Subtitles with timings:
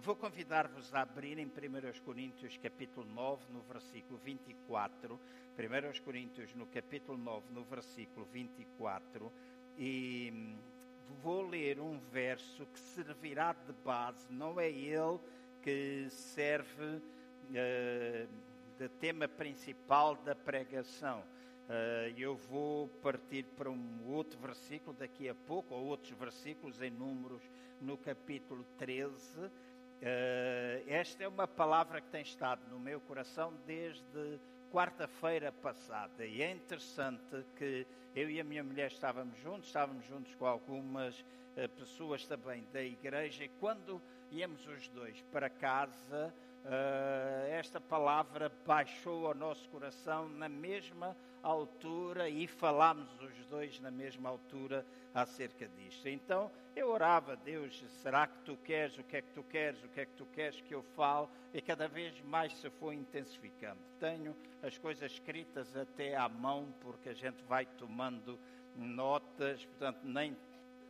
[0.00, 1.50] vou convidar-vos a abrir em 1
[2.04, 5.20] Coríntios capítulo 9, no versículo 24.
[5.58, 9.30] 1 Coríntios no capítulo 9, no versículo 24.
[9.76, 10.56] E hum,
[11.22, 15.20] vou ler um verso que servirá de base, não é ele
[15.62, 18.28] que serve uh,
[18.78, 21.20] de tema principal da pregação.
[21.68, 26.90] Uh, eu vou partir para um outro versículo daqui a pouco, ou outros versículos em
[26.90, 27.42] Números,
[27.80, 29.50] no capítulo 13.
[30.02, 34.40] Eh, esta é uma palavra que tem estado no meu coração desde
[34.72, 36.24] quarta-feira passada.
[36.24, 41.20] E é interessante que eu e a minha mulher estávamos juntos, estávamos juntos com algumas
[41.20, 44.00] uh, pessoas também da igreja, e quando
[44.30, 46.32] íamos os dois para casa,
[46.64, 53.90] uh, esta palavra baixou ao nosso coração na mesma altura e falámos os dois na
[53.90, 56.08] mesma altura acerca disto.
[56.08, 59.88] Então eu orava, Deus, será que tu queres, o que é que tu queres, o
[59.88, 61.28] que é que tu queres que eu fale?
[61.52, 63.80] E cada vez mais se foi intensificando.
[63.98, 68.38] Tenho as coisas escritas até à mão, porque a gente vai tomando
[68.76, 70.36] notas, portanto, nem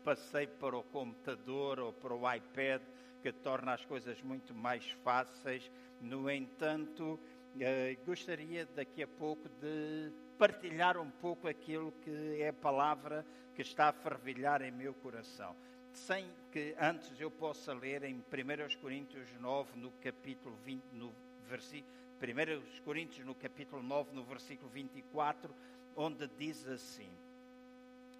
[0.05, 2.83] passei para o computador ou para o iPad,
[3.23, 5.71] que torna as coisas muito mais fáceis.
[6.01, 7.19] No entanto,
[7.59, 13.61] eh, gostaria daqui a pouco de partilhar um pouco aquilo que é a palavra que
[13.61, 15.55] está a fervilhar em meu coração.
[15.93, 21.15] Sem que antes eu possa ler em 1 Coríntios 9, no capítulo 20, no
[21.47, 25.55] versículo 1 Coríntios no capítulo 9, no versículo 24,
[25.95, 27.11] onde diz assim: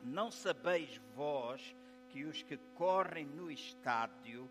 [0.05, 1.75] Não sabeis vós
[2.11, 4.47] que os que correm no estádio,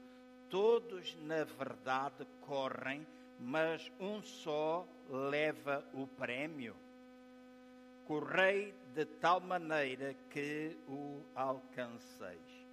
[0.50, 3.06] todos na verdade correm,
[3.40, 6.76] mas um só leva o prémio?
[8.10, 12.68] Correi de tal maneira que o alcanceis.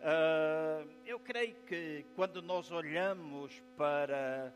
[0.00, 4.52] Uh, eu creio que quando nós olhamos para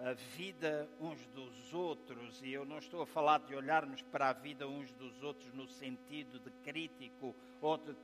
[0.00, 4.32] a vida uns dos outros, e eu não estou a falar de olharmos para a
[4.34, 7.96] vida uns dos outros no sentido de crítico ou de,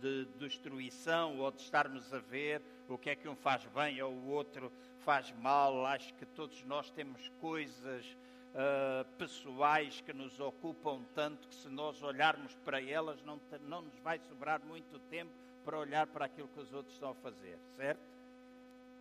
[0.00, 4.14] de destruição, ou de estarmos a ver o que é que um faz bem ou
[4.14, 5.84] o outro faz mal.
[5.84, 8.16] Acho que todos nós temos coisas
[8.56, 13.98] uh, pessoais que nos ocupam tanto que se nós olharmos para elas não, não nos
[14.00, 15.30] vai sobrar muito tempo
[15.64, 18.00] para olhar para aquilo que os outros estão a fazer, certo?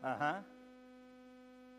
[0.04, 0.44] Uhum.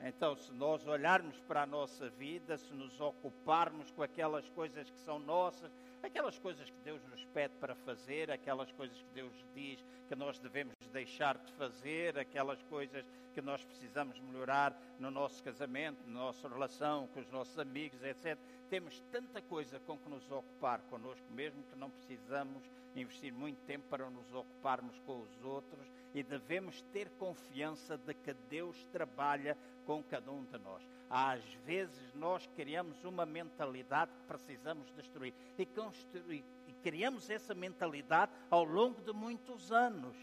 [0.01, 4.99] Então, se nós olharmos para a nossa vida, se nos ocuparmos com aquelas coisas que
[5.01, 5.73] são nossas,
[6.03, 10.39] aquelas coisas que Deus nos pede para fazer, aquelas coisas que Deus diz que nós
[10.39, 16.49] devemos deixar de fazer, aquelas coisas que nós precisamos melhorar no nosso casamento, na nossa
[16.49, 18.39] relação com os nossos amigos, etc.
[18.71, 22.63] Temos tanta coisa com que nos ocupar connosco mesmo que não precisamos
[22.95, 28.33] investir muito tempo para nos ocuparmos com os outros e devemos ter confiança de que
[28.49, 29.55] Deus trabalha
[29.85, 30.83] com cada um de nós.
[31.11, 38.33] Às vezes nós criamos uma mentalidade que precisamos destruir e, construir, e criamos essa mentalidade
[38.49, 40.17] ao longo de muitos anos.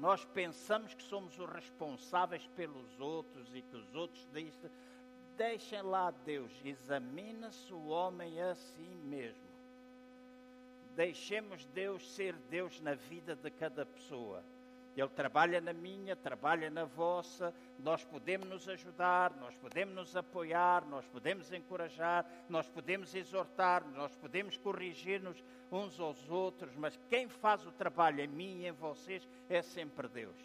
[0.00, 4.70] Nós pensamos que somos os responsáveis pelos outros e que os outros dizem,
[5.36, 9.46] deixem lá Deus, examina-se o homem a si mesmo.
[10.94, 14.42] Deixemos Deus ser Deus na vida de cada pessoa.
[14.96, 20.86] Ele trabalha na minha, trabalha na vossa, nós podemos nos ajudar, nós podemos nos apoiar,
[20.86, 27.66] nós podemos encorajar, nós podemos exortar, nós podemos corrigir-nos uns aos outros, mas quem faz
[27.66, 30.36] o trabalho em mim e em vocês é sempre Deus.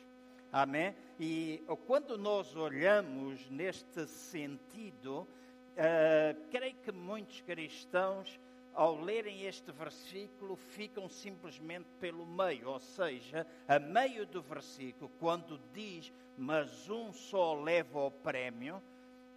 [0.51, 0.93] Amém?
[1.17, 8.37] E quando nós olhamos neste sentido, uh, creio que muitos cristãos
[8.73, 15.59] ao lerem este versículo, ficam simplesmente pelo meio, ou seja, a meio do versículo, quando
[15.73, 18.81] diz, mas um só leva o prémio,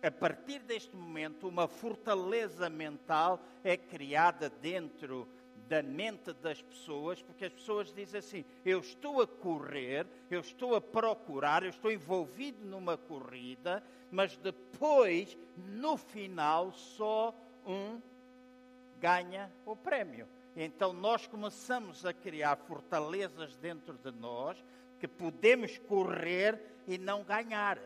[0.03, 5.27] a partir deste momento, uma fortaleza mental é criada dentro
[5.67, 10.75] da mente das pessoas, porque as pessoas dizem assim: eu estou a correr, eu estou
[10.75, 17.35] a procurar, eu estou envolvido numa corrida, mas depois, no final, só
[17.67, 17.99] um
[19.05, 20.27] ganha o prémio.
[20.57, 24.57] Então nós começamos a criar fortalezas dentro de nós
[24.99, 27.79] que podemos correr e não ganhar.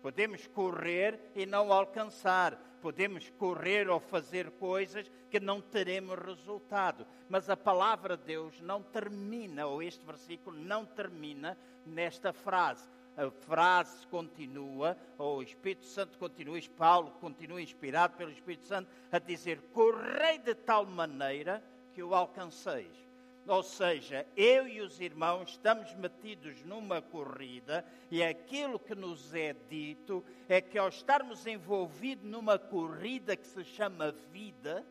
[0.00, 2.58] Podemos correr e não alcançar.
[2.80, 7.06] Podemos correr ou fazer coisas que não teremos resultado.
[7.28, 13.30] Mas a palavra de Deus não termina, ou este versículo não termina nesta frase a
[13.30, 19.60] frase continua, ou o Espírito Santo continua, Paulo continua inspirado pelo Espírito Santo a dizer:
[19.72, 21.62] Correi de tal maneira
[21.94, 23.02] que o alcanceis.
[23.46, 29.52] Ou seja, eu e os irmãos estamos metidos numa corrida e aquilo que nos é
[29.68, 34.86] dito é que ao estarmos envolvidos numa corrida que se chama vida,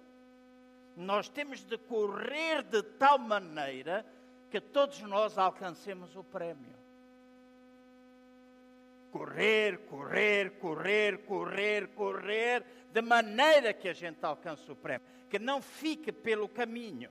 [0.97, 4.05] nós temos de correr de tal maneira
[4.49, 6.80] que todos nós alcancemos o prémio.
[9.11, 12.63] Correr, correr, correr, correr, correr,
[12.93, 17.09] de maneira que a gente alcance o prémio, que não fique pelo caminho.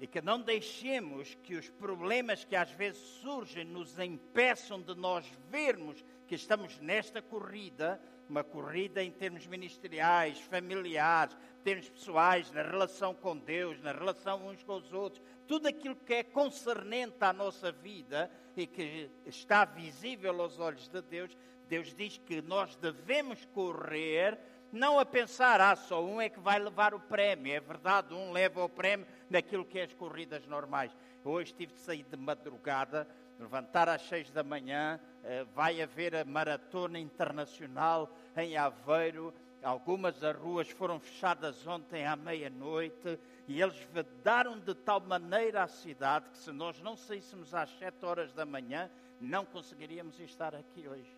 [0.00, 5.26] E que não deixemos que os problemas que às vezes surgem nos impeçam de nós
[5.50, 13.14] vermos que estamos nesta corrida, uma corrida em termos ministeriais, familiares, termos pessoais, na relação
[13.14, 17.70] com Deus, na relação uns com os outros, tudo aquilo que é concernente à nossa
[17.70, 21.36] vida e que está visível aos olhos de Deus,
[21.68, 24.38] Deus diz que nós devemos correr
[24.74, 27.52] não a pensar, ah, só um é que vai levar o prémio.
[27.52, 30.90] É verdade, um leva o prémio naquilo que é as corridas normais.
[31.24, 33.06] Hoje tive de sair de madrugada,
[33.38, 39.32] levantar às seis da manhã, eh, vai haver a maratona internacional em Aveiro.
[39.62, 45.68] Algumas das ruas foram fechadas ontem à meia-noite e eles vedaram de tal maneira a
[45.68, 50.88] cidade que se nós não saíssemos às sete horas da manhã, não conseguiríamos estar aqui
[50.88, 51.16] hoje.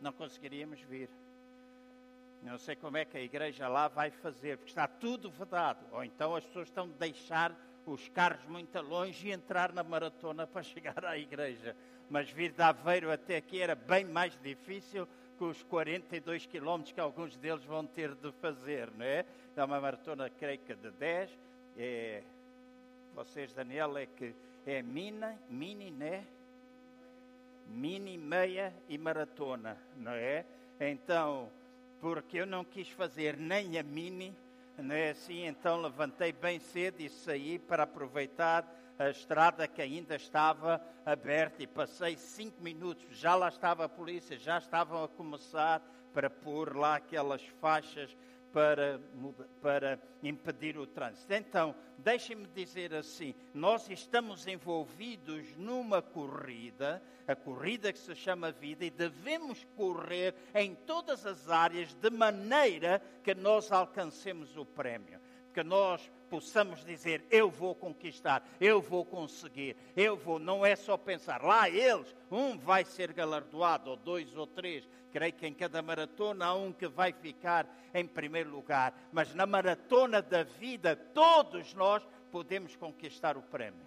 [0.00, 1.08] Não conseguiríamos vir.
[2.42, 5.84] Não sei como é que a igreja lá vai fazer, porque está tudo vedado.
[5.90, 7.52] Ou então as pessoas estão de deixar
[7.84, 11.76] os carros muito longe e entrar na maratona para chegar à igreja.
[12.08, 17.00] Mas vir de Aveiro até aqui era bem mais difícil que os 42 quilómetros que
[17.00, 19.24] alguns deles vão ter de fazer, não é?
[19.56, 21.30] É uma maratona, creio que de 10.
[21.78, 22.22] É,
[23.14, 24.34] vocês, Daniel, é que
[24.66, 26.24] é mini, mini, né?
[27.66, 30.44] Mini, meia e maratona, não é?
[30.80, 31.48] Então,
[32.00, 34.34] porque eu não quis fazer nem a mini,
[34.78, 35.46] não é assim?
[35.46, 38.64] Então levantei bem cedo e saí para aproveitar
[38.98, 43.04] a estrada que ainda estava aberta e passei cinco minutos.
[43.10, 45.82] Já lá estava a polícia, já estavam a começar
[46.12, 48.16] para pôr lá aquelas faixas
[48.56, 48.98] para,
[49.60, 51.30] para impedir o trânsito.
[51.34, 58.82] Então, deixem-me dizer assim: nós estamos envolvidos numa corrida, a corrida que se chama vida,
[58.82, 65.20] e devemos correr em todas as áreas de maneira que nós alcancemos o prémio.
[65.52, 70.38] Que nós possamos dizer: Eu vou conquistar, eu vou conseguir, eu vou.
[70.38, 74.88] Não é só pensar, lá eles, um vai ser galardoado, ou dois ou três.
[75.12, 78.92] Creio que em cada maratona há um que vai ficar em primeiro lugar.
[79.12, 83.86] Mas na maratona da vida, todos nós podemos conquistar o prémio.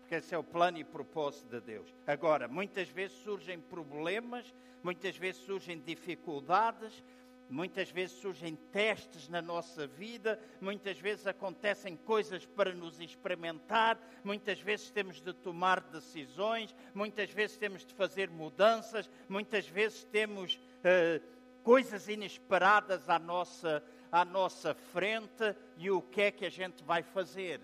[0.00, 1.92] Porque esse é o plano e propósito de Deus.
[2.06, 7.02] Agora, muitas vezes surgem problemas, muitas vezes surgem dificuldades,
[7.48, 14.60] Muitas vezes surgem testes na nossa vida, muitas vezes acontecem coisas para nos experimentar, muitas
[14.60, 21.22] vezes temos de tomar decisões, muitas vezes temos de fazer mudanças, muitas vezes temos uh,
[21.62, 27.04] coisas inesperadas à nossa, à nossa frente e o que é que a gente vai
[27.04, 27.60] fazer?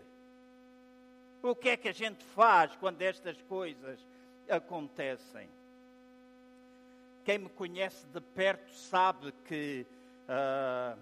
[1.42, 3.98] O que é que a gente faz quando estas coisas
[4.48, 5.48] acontecem?
[7.24, 9.86] Quem me conhece de perto sabe que
[10.28, 10.98] uh,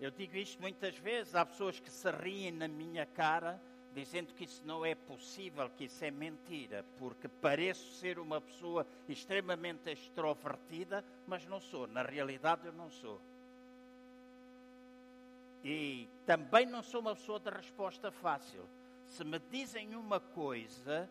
[0.00, 1.34] eu digo isto muitas vezes.
[1.34, 3.60] Há pessoas que se riem na minha cara
[3.94, 8.86] dizendo que isso não é possível, que isso é mentira, porque pareço ser uma pessoa
[9.08, 11.86] extremamente extrovertida, mas não sou.
[11.86, 13.20] Na realidade, eu não sou.
[15.64, 18.64] E também não sou uma pessoa de resposta fácil.
[19.08, 21.08] Se me dizem uma coisa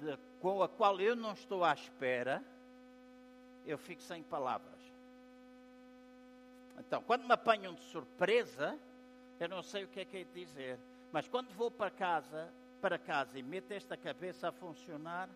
[0.00, 2.44] de, com a qual eu não estou à espera,
[3.68, 4.80] eu fico sem palavras.
[6.78, 8.78] Então, quando me apanham de surpresa,
[9.38, 10.78] eu não sei o que é que é dizer.
[11.12, 15.28] Mas quando vou para casa, para casa e meto esta cabeça a funcionar,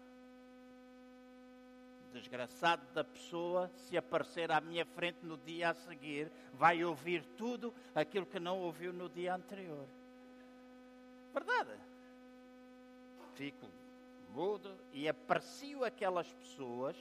[2.12, 7.72] desgraçado da pessoa, se aparecer à minha frente no dia a seguir, vai ouvir tudo
[7.94, 9.86] aquilo que não ouviu no dia anterior.
[11.34, 11.72] Verdade?
[13.34, 13.68] Fico
[14.30, 16.96] mudo e aprecio aquelas pessoas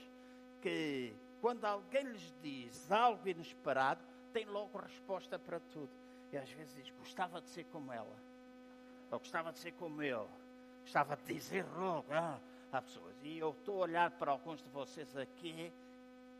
[0.62, 4.00] que quando alguém lhes diz algo inesperado,
[4.32, 5.90] tem logo resposta para tudo.
[6.30, 8.16] E às vezes diz: gostava de ser como ela,
[9.10, 10.28] ou gostava de ser como ele,
[10.82, 12.06] gostava de dizer logo.
[12.10, 12.40] Ah,
[12.80, 13.14] pessoas.
[13.22, 15.70] E eu estou a olhar para alguns de vocês aqui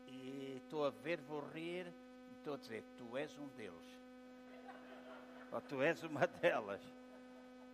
[0.07, 3.99] e estou a ver, vou rir, e estou a dizer: tu és um deles,
[5.51, 6.81] ou tu és uma delas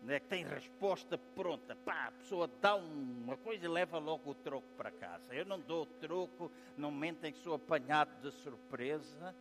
[0.01, 1.75] né, que tem resposta pronta.
[1.75, 5.33] Pá, a pessoa dá uma coisa e leva logo o troco para casa.
[5.33, 9.35] Eu não dou troco no momento em que sou apanhado de surpresa.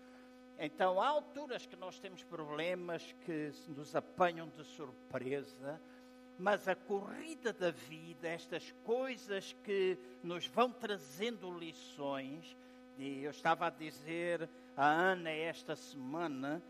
[0.58, 5.80] então, há alturas que nós temos problemas que nos apanham de surpresa,
[6.38, 12.56] mas a corrida da vida, estas coisas que nos vão trazendo lições,
[12.96, 16.62] e eu estava a dizer a Ana esta semana,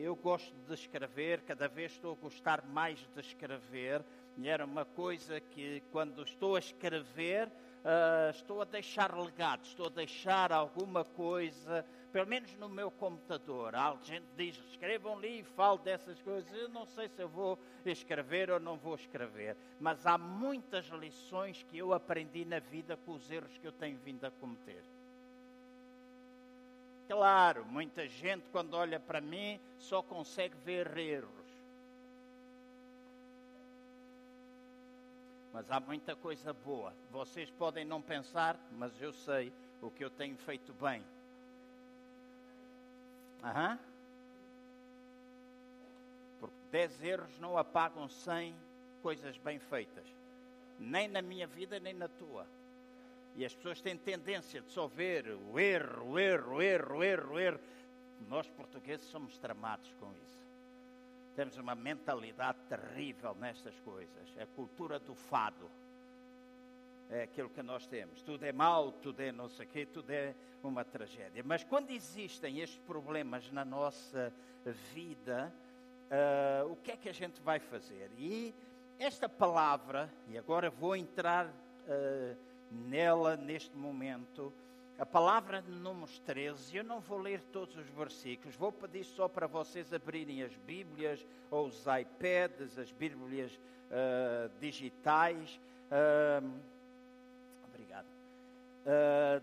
[0.00, 4.04] eu gosto de escrever, cada vez estou a gostar mais de escrever,
[4.36, 9.86] e era uma coisa que quando estou a escrever, uh, estou a deixar legado, estou
[9.86, 15.50] a deixar alguma coisa pelo menos no meu computador, a gente diz, escreva um livro,
[15.54, 16.52] fale dessas coisas.
[16.52, 21.62] Eu não sei se eu vou escrever ou não vou escrever, mas há muitas lições
[21.62, 24.84] que eu aprendi na vida com os erros que eu tenho vindo a cometer.
[27.12, 31.46] Claro, muita gente quando olha para mim só consegue ver erros.
[35.52, 36.90] Mas há muita coisa boa.
[37.10, 39.52] Vocês podem não pensar, mas eu sei
[39.82, 41.04] o que eu tenho feito bem.
[43.44, 43.78] Aham.
[46.40, 48.56] Porque dez erros não apagam cem
[49.02, 50.06] coisas bem feitas.
[50.78, 52.46] Nem na minha vida, nem na tua.
[53.36, 57.04] E as pessoas têm tendência de só ver o erro, o erro, o erro, o
[57.04, 57.60] erro, o erro.
[58.28, 60.42] Nós portugueses somos tramados com isso.
[61.34, 64.36] Temos uma mentalidade terrível nestas coisas.
[64.36, 65.70] É a cultura do fado
[67.12, 68.22] é aquilo que nós temos.
[68.22, 71.42] Tudo é mau, tudo é não sei o quê, tudo é uma tragédia.
[71.44, 74.32] Mas quando existem estes problemas na nossa
[74.94, 75.52] vida,
[76.10, 78.10] uh, o que é que a gente vai fazer?
[78.16, 78.54] E
[78.98, 82.36] esta palavra, e agora vou entrar uh,
[82.72, 84.52] nela neste momento,
[84.98, 89.26] a palavra de Números 13, eu não vou ler todos os versículos, vou pedir só
[89.26, 95.60] para vocês abrirem as Bíblias ou os iPads, as Bíblias uh, digitais.
[95.90, 96.46] Uh,
[98.86, 99.42] uh,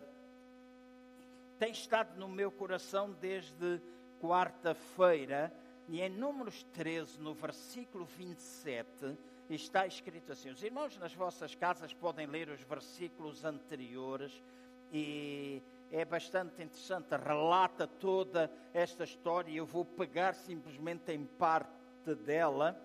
[1.59, 3.81] tem estado no meu coração desde
[4.21, 5.51] quarta-feira,
[5.89, 9.17] e em Números 13, no versículo 27,
[9.55, 14.43] está escrito assim: os irmãos nas vossas casas podem ler os versículos anteriores
[14.91, 19.51] e é bastante interessante, relata toda esta história.
[19.51, 21.69] Eu vou pegar simplesmente em parte
[22.25, 22.79] dela.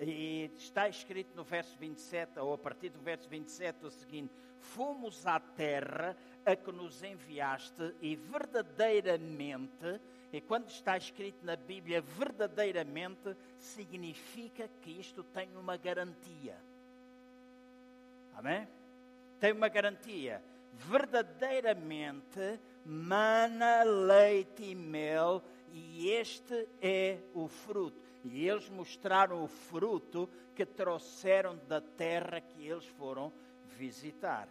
[0.00, 5.26] E está escrito no verso 27, ou a partir do verso 27, o seguinte: fomos
[5.26, 10.00] à terra a que nos enviaste e verdadeiramente,
[10.36, 16.56] e quando está escrito na Bíblia verdadeiramente, significa que isto tem uma garantia.
[18.34, 18.66] Amém?
[19.38, 20.42] Tem uma garantia.
[20.72, 25.40] Verdadeiramente mana leite e mel,
[25.72, 27.96] e este é o fruto.
[28.24, 33.32] E eles mostraram o fruto que trouxeram da terra que eles foram
[33.76, 34.48] visitar.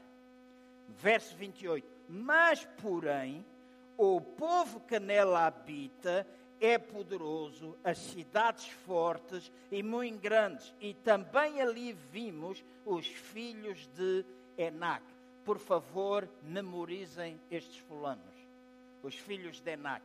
[0.88, 1.86] Verso 28.
[2.08, 3.46] Mas, porém,
[3.98, 6.26] o povo que nela habita
[6.60, 10.74] é poderoso, as cidades fortes e muito grandes.
[10.80, 14.26] E também ali vimos os filhos de
[14.58, 15.04] Enac.
[15.44, 18.34] Por favor, memorizem estes fulanos.
[19.04, 20.04] Os filhos de Enac.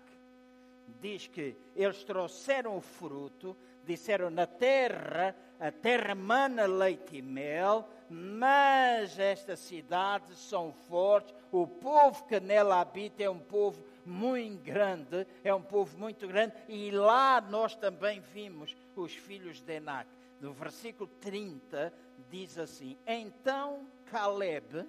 [1.01, 7.89] Diz que eles trouxeram o fruto, disseram na terra, a terra mana leite e mel,
[8.11, 15.27] mas estas cidades são fortes, o povo que nela habita é um povo muito grande,
[15.45, 20.09] é um povo muito grande, e lá nós também vimos os filhos de Enac.
[20.41, 21.93] No versículo 30
[22.31, 24.87] diz assim: Então Caleb,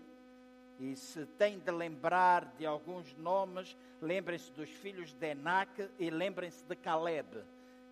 [0.79, 6.63] e se tem de lembrar de alguns nomes, lembrem-se dos filhos de Enac e lembrem-se
[6.63, 7.43] de Caleb,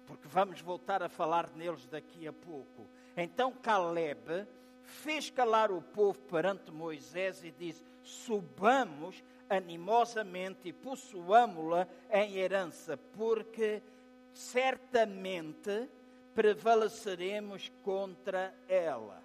[0.05, 2.87] porque vamos voltar a falar neles daqui a pouco.
[3.15, 4.47] Então Caleb
[4.87, 13.81] fez calar o povo perante Moisés e disse: Subamos animosamente e possuamo-la em herança, porque
[14.33, 15.89] certamente
[16.33, 19.21] prevaleceremos contra ela.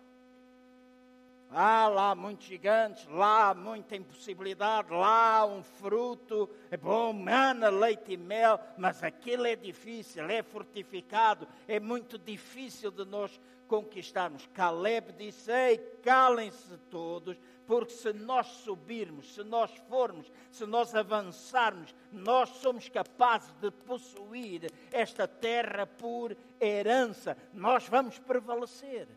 [1.55, 8.17] Há lá muitos gigantes, lá muita impossibilidade, lá um fruto, é bom, mana, leite e
[8.17, 13.39] mel, mas aquilo é difícil, é fortificado, é muito difícil de nós
[13.73, 14.47] conquistarmos.
[14.53, 21.95] Caleb disse: Ei, calem-se todos, porque se nós subirmos, se nós formos, se nós avançarmos,
[22.13, 29.09] nós somos capazes de possuir esta terra por herança, nós vamos prevalecer.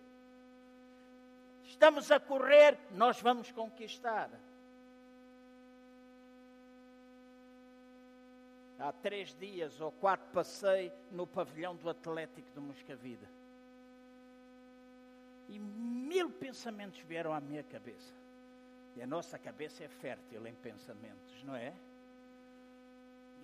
[1.65, 4.29] Estamos a correr, nós vamos conquistar.
[8.79, 13.44] Há três dias ou quatro passei no pavilhão do Atlético de Moscavida.
[15.49, 18.13] E mil pensamentos vieram à minha cabeça.
[18.95, 21.73] E a nossa cabeça é fértil em pensamentos, não é?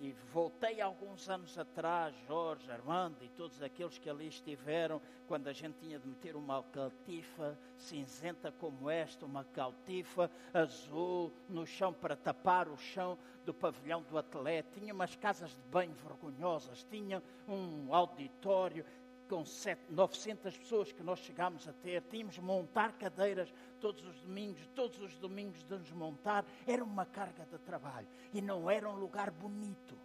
[0.02, 5.52] e voltei alguns anos atrás, Jorge, Armando e todos aqueles que ali estiveram, quando a
[5.52, 12.16] gente tinha de meter uma catifa cinzenta como esta, uma catifa azul no chão para
[12.16, 13.16] tapar o chão
[13.46, 18.84] do pavilhão do atleta, tinha umas casas de banho vergonhosas, tinha um auditório,
[19.28, 19.44] com
[19.90, 25.00] 900 pessoas que nós chegámos a ter, tínhamos de montar cadeiras todos os domingos, todos
[25.00, 29.30] os domingos de nos montar, era uma carga de trabalho e não era um lugar
[29.30, 29.96] bonito.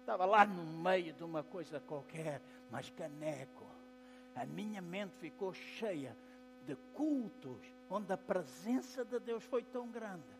[0.00, 3.66] Estava lá no meio de uma coisa qualquer, mas caneco.
[4.34, 6.16] A minha mente ficou cheia
[6.66, 10.39] de cultos onde a presença de Deus foi tão grande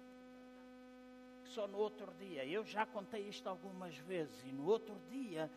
[1.50, 2.44] só no outro dia.
[2.44, 4.42] Eu já contei isto algumas vezes.
[4.44, 5.50] E no outro dia,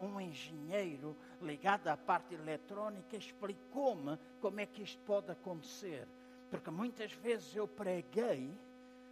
[0.00, 6.08] um engenheiro ligado à parte eletrónica explicou-me como é que isto pode acontecer.
[6.50, 8.56] Porque muitas vezes eu preguei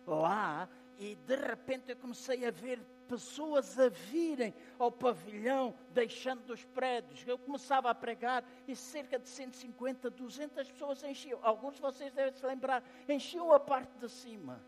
[0.06, 6.64] lá e de repente eu comecei a ver pessoas a virem ao pavilhão, deixando os
[6.64, 7.26] prédios.
[7.26, 11.38] Eu começava a pregar e cerca de 150, 200 pessoas enchiam.
[11.42, 14.58] Alguns de vocês devem se lembrar, enchiam a parte de cima.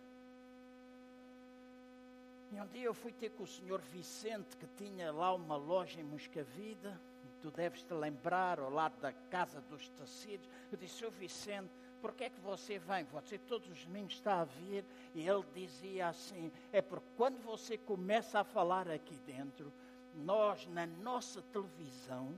[2.52, 6.00] E um dia eu fui ter com o senhor Vicente, que tinha lá uma loja
[6.00, 7.00] em Moscavida,
[7.42, 10.48] tu deves te lembrar, ao lado da Casa dos Tecidos.
[10.70, 13.04] Eu disse, senhor Vicente, por que é que você vem?
[13.04, 14.84] Você todos os domingos está a vir.
[15.14, 19.72] E ele dizia assim, é porque quando você começa a falar aqui dentro,
[20.14, 22.34] nós na nossa televisão,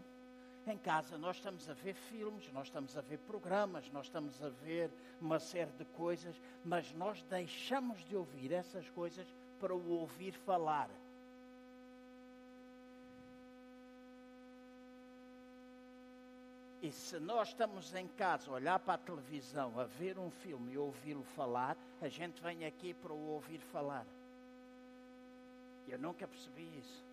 [0.66, 4.48] em casa nós estamos a ver filmes, nós estamos a ver programas, nós estamos a
[4.48, 9.26] ver uma série de coisas, mas nós deixamos de ouvir essas coisas
[9.60, 10.88] para o ouvir falar.
[16.80, 20.78] E se nós estamos em casa, olhar para a televisão, a ver um filme e
[20.78, 24.06] ouvi-lo falar, a gente vem aqui para o ouvir falar.
[25.88, 27.04] Eu nunca percebi isso.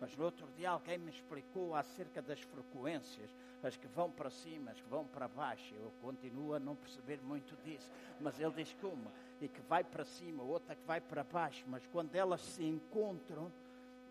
[0.00, 3.28] Mas no outro dia alguém me explicou acerca das frequências,
[3.62, 5.74] as que vão para cima, as que vão para baixo.
[5.74, 7.90] Eu continuo a não perceber muito disso.
[8.18, 11.86] Mas ele diz uma e que vai para cima, outra que vai para baixo, mas
[11.92, 13.50] quando elas se encontram,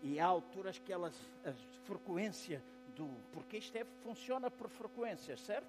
[0.02, 1.14] e há alturas que elas,
[1.44, 1.52] a
[1.84, 2.62] frequência
[2.96, 3.08] do.
[3.32, 5.68] Porque isto é, funciona por frequências, certo?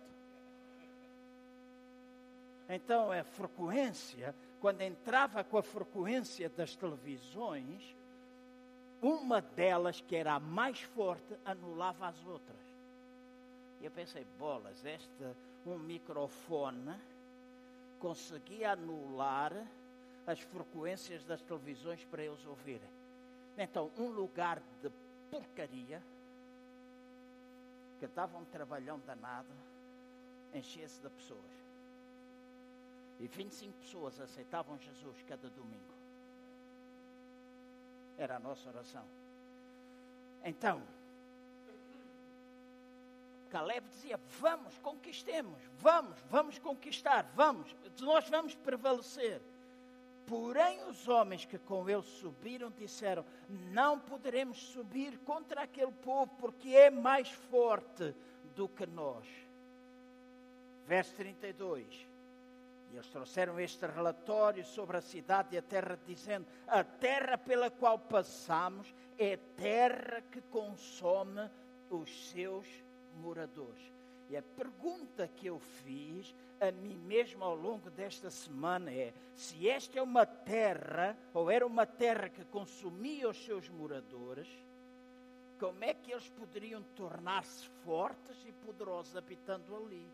[2.69, 7.95] Então a frequência, quando entrava com a frequência das televisões,
[9.01, 12.61] uma delas, que era a mais forte, anulava as outras.
[13.81, 15.09] E eu pensei, bolas, este
[15.65, 16.95] um microfone
[18.01, 19.53] conseguia anular
[20.25, 22.89] as frequências das televisões para eles ouvirem.
[23.57, 24.89] Então, um lugar de
[25.29, 26.01] porcaria,
[27.99, 29.53] que dava um trabalhão danado,
[30.53, 31.61] enchia-se de pessoas.
[33.19, 35.93] E 25 pessoas aceitavam Jesus cada domingo.
[38.17, 39.05] Era a nossa oração.
[40.43, 40.81] Então,
[43.51, 49.41] Caleb dizia: Vamos, conquistemos, vamos, vamos conquistar, vamos, nós vamos prevalecer.
[50.25, 56.69] Porém, os homens que com ele subiram disseram: Não poderemos subir contra aquele povo, porque
[56.69, 58.15] é mais forte
[58.55, 59.27] do que nós.
[60.87, 62.07] Verso 32.
[62.91, 67.69] E eles trouxeram este relatório sobre a cidade e a terra, dizendo: A terra pela
[67.69, 71.49] qual passamos é terra que consome
[71.89, 72.65] os seus
[73.15, 73.91] moradores.
[74.29, 79.67] E a pergunta que eu fiz a mim mesmo ao longo desta semana é: se
[79.67, 84.47] esta é uma terra, ou era uma terra que consumia os seus moradores,
[85.59, 90.07] como é que eles poderiam tornar-se fortes e poderosos habitando ali?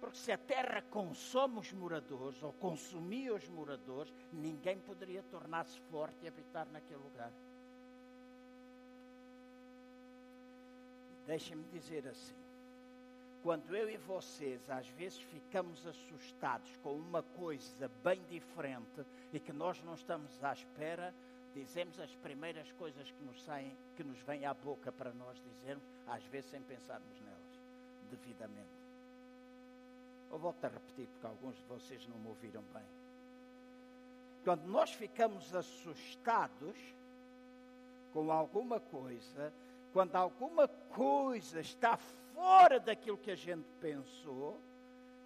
[0.00, 6.16] Porque se a terra consome os moradores, ou consumia os moradores, ninguém poderia tornar-se forte
[6.24, 7.32] e habitar naquele lugar.
[11.26, 12.34] Deixem-me dizer assim:
[13.42, 19.52] quando eu e vocês às vezes ficamos assustados com uma coisa bem diferente e que
[19.52, 21.14] nós não estamos à espera,
[21.54, 25.84] dizemos as primeiras coisas que nos saem, que nos vêm à boca para nós dizermos,
[26.06, 27.60] às vezes sem pensarmos nelas,
[28.10, 28.84] devidamente.
[30.30, 32.82] Eu volto a repetir porque alguns de vocês não me ouviram bem.
[34.42, 36.76] Quando nós ficamos assustados
[38.12, 39.52] com alguma coisa,
[39.94, 41.96] quando alguma coisa está
[42.34, 44.60] fora daquilo que a gente pensou,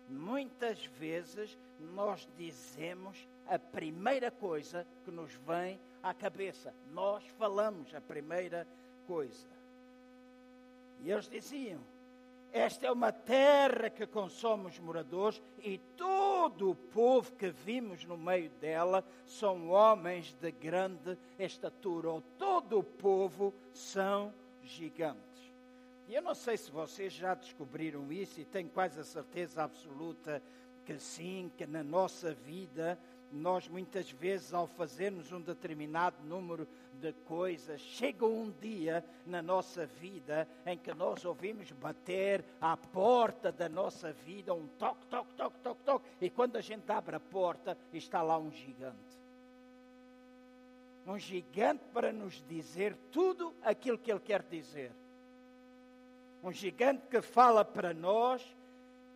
[0.07, 6.75] muitas vezes nós dizemos a primeira coisa que nos vem à cabeça.
[6.93, 8.69] Nós falamos a primeira
[9.07, 9.49] coisa.
[11.01, 11.81] E eles diziam:
[12.53, 18.19] Esta é uma terra que consome os moradores e todo o povo que vimos no
[18.19, 24.31] meio dela são homens de grande estatura, ou todo o povo são
[24.71, 25.53] gigantes.
[26.07, 30.43] E eu não sei se vocês já descobriram isso, e tenho quase a certeza absoluta
[30.85, 32.99] que sim, que na nossa vida
[33.31, 39.87] nós muitas vezes, ao fazermos um determinado número de coisas, chega um dia na nossa
[39.87, 45.59] vida em que nós ouvimos bater à porta da nossa vida um toque, toque, toque,
[45.59, 49.18] toque, toque, e quando a gente abre a porta, está lá um gigante.
[51.09, 54.93] Um gigante para nos dizer tudo aquilo que ele quer dizer.
[56.45, 58.45] Um gigante que fala para nós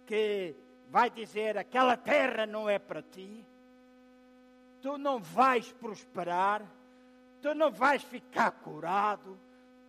[0.06, 0.56] que
[0.88, 3.44] vai dizer: aquela terra não é para ti.
[4.80, 6.66] Tu não vais prosperar,
[7.42, 9.38] tu não vais ficar curado,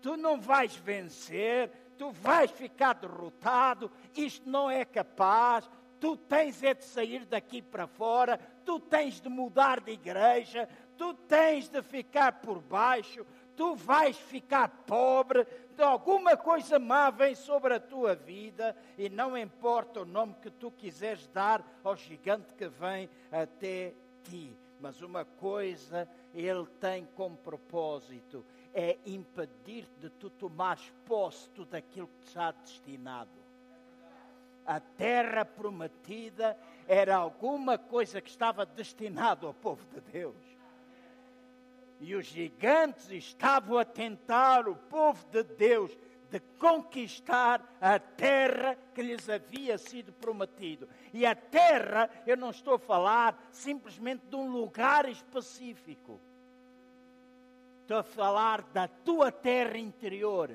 [0.02, 5.70] tu não vais vencer, tu vais ficar derrotado, isto não é capaz,
[6.04, 11.14] tu tens é de sair daqui para fora, tu tens de mudar de igreja, tu
[11.14, 13.26] tens de ficar por baixo,
[13.56, 19.38] tu vais ficar pobre, de alguma coisa má vem sobre a tua vida, e não
[19.38, 24.56] importa o nome que tu quiseres dar ao gigante que vem até ti.
[24.80, 32.20] Mas uma coisa ele tem como propósito: é impedir de tu tomares posse daquilo que
[32.20, 33.44] te está destinado.
[34.66, 40.53] A terra prometida era alguma coisa que estava destinado ao povo de Deus.
[42.04, 45.98] E os gigantes estavam a tentar o povo de Deus
[46.30, 50.90] de conquistar a terra que lhes havia sido prometido.
[51.14, 56.20] E a terra, eu não estou a falar simplesmente de um lugar específico.
[57.84, 60.54] Estou a falar da tua terra interior.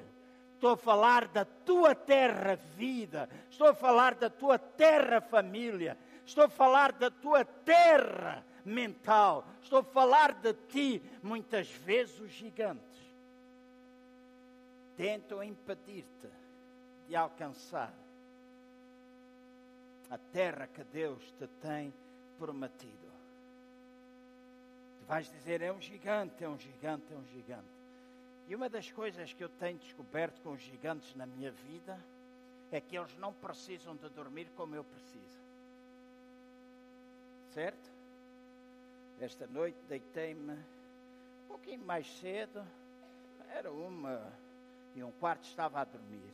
[0.53, 3.27] Estou a falar da tua terra vida.
[3.49, 5.97] Estou a falar da tua terra família.
[6.27, 9.45] Estou a falar da tua terra mental.
[9.63, 12.99] Estou a falar de ti, muitas vezes os gigantes
[14.97, 16.29] tentam impedir-te
[17.07, 17.95] de alcançar
[20.11, 21.95] a terra que Deus te tem
[22.39, 23.09] prometido.
[24.99, 27.79] Tu vais dizer: é um gigante, é um gigante, é um gigante.
[28.49, 31.99] E uma das coisas que eu tenho descoberto com os gigantes na minha vida
[32.73, 35.39] é que eles não precisam de dormir como eu preciso.
[37.53, 37.98] Certo?
[39.21, 42.65] Esta noite deitei-me um pouquinho mais cedo,
[43.51, 44.33] era uma
[44.95, 46.33] e um quarto estava a dormir.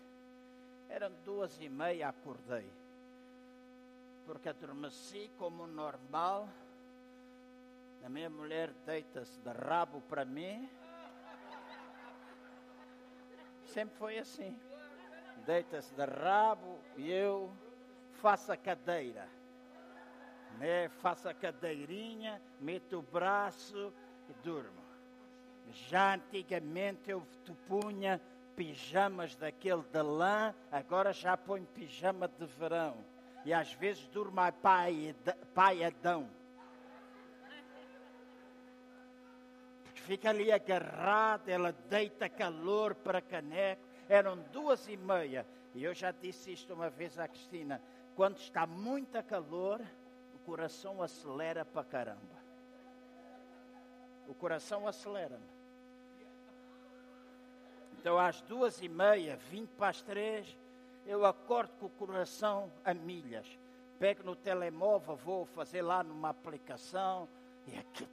[0.90, 2.70] Eram duas e meia, acordei.
[4.27, 6.47] Porque adormeci como normal.
[8.05, 10.68] A minha mulher deita-se de rabo para mim.
[13.64, 14.61] Sempre foi assim.
[15.47, 17.51] Deita-se de rabo e eu
[18.12, 19.27] faço a cadeira.
[20.59, 20.88] Né?
[20.88, 23.93] Faço a cadeirinha, meto o braço
[24.29, 24.83] e durmo.
[25.88, 27.27] Já antigamente eu
[27.67, 28.21] punha
[28.55, 32.97] pijamas daquele de lã, agora já põe pijama de verão.
[33.45, 35.14] E às vezes durmo a pai,
[35.55, 36.29] paiadão.
[39.85, 43.83] Porque fica ali agarrado, ela deita calor para caneco.
[44.09, 45.47] Eram duas e meia.
[45.75, 47.83] E eu já disse isto uma vez à Cristina.
[48.14, 49.83] Quando está muito calor,
[50.44, 52.35] coração acelera para caramba.
[54.28, 55.44] O coração acelera-me.
[57.98, 60.57] Então, às duas e meia, vinte para as três,
[61.07, 63.46] eu acordo com o coração a milhas.
[63.98, 67.28] Pego no telemóvel, vou fazer lá numa aplicação,
[67.66, 68.07] e aqui.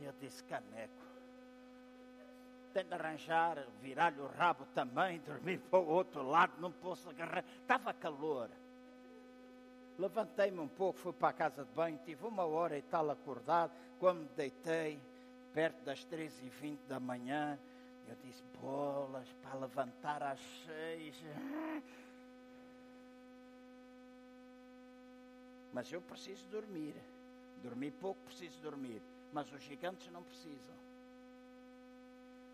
[0.00, 1.04] Eu disse: caneco.
[2.72, 7.44] Tem de arranjar, virar-lhe o rabo também, dormir para o outro lado, não posso agarrar.
[7.60, 8.50] Estava calor.
[9.98, 13.72] Levantei-me um pouco, fui para a casa de banho, tive uma hora e tal acordado.
[14.00, 15.00] Quando me deitei,
[15.52, 17.58] perto das três e vinte da manhã,
[18.08, 21.14] eu disse, bolas, para levantar às seis.
[25.72, 26.94] Mas eu preciso dormir.
[27.62, 29.00] Dormir pouco, preciso dormir.
[29.32, 30.74] Mas os gigantes não precisam.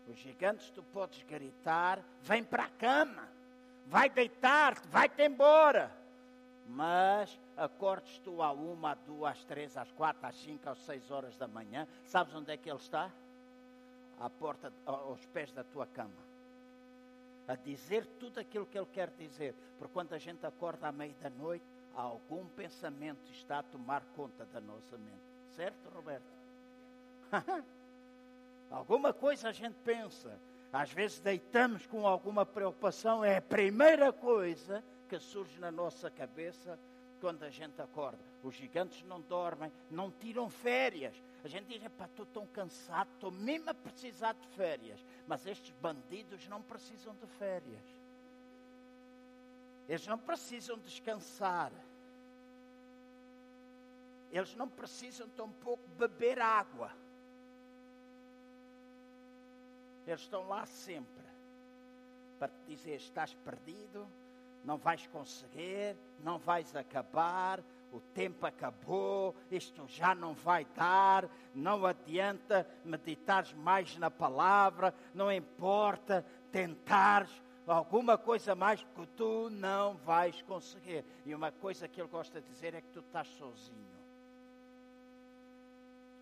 [0.07, 3.27] Os gigantes tu podes gritar, vem para a cama,
[3.87, 6.00] vai deitar-te, vai-te embora.
[6.73, 11.11] Mas acordes tu à uma, às duas, às três, às quatro, às cinco, às seis
[11.11, 13.11] horas da manhã, sabes onde é que ele está?
[14.17, 16.31] À porta, aos pés da tua cama.
[17.47, 19.53] A dizer tudo aquilo que ele quer dizer.
[19.77, 24.45] Porque quando a gente acorda à meia da noite, algum pensamento está a tomar conta
[24.45, 25.21] da nossa mente.
[25.49, 26.31] Certo, Roberto?
[28.71, 30.39] alguma coisa a gente pensa.
[30.71, 34.81] Às vezes deitamos com alguma preocupação, é a primeira coisa
[35.11, 36.79] que surge na nossa cabeça
[37.19, 38.17] quando a gente acorda.
[38.41, 41.21] Os gigantes não dormem, não tiram férias.
[41.43, 45.05] A gente diz, pá, estou tão cansado, estou mesmo a precisar de férias.
[45.27, 47.83] Mas estes bandidos não precisam de férias.
[49.89, 51.73] Eles não precisam descansar.
[54.31, 56.89] Eles não precisam tampouco beber água.
[60.07, 61.25] Eles estão lá sempre
[62.39, 64.07] para te dizer: estás perdido,
[64.63, 71.85] não vais conseguir, não vais acabar, o tempo acabou, isto já não vai dar, não
[71.85, 80.41] adianta meditares mais na palavra, não importa tentares alguma coisa mais que tu não vais
[80.43, 81.05] conseguir.
[81.25, 84.01] E uma coisa que ele gosta de dizer é que tu estás sozinho.